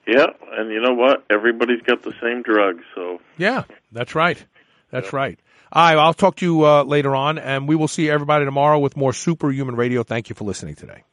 [0.06, 1.24] Yeah, and you know what?
[1.30, 4.42] Everybody's got the same drugs, so Yeah, that's right.
[4.90, 5.38] That's right.
[5.72, 8.78] All right, I'll talk to you uh, later on, and we will see everybody tomorrow
[8.80, 10.02] with more Superhuman Radio.
[10.02, 11.04] Thank you for listening today.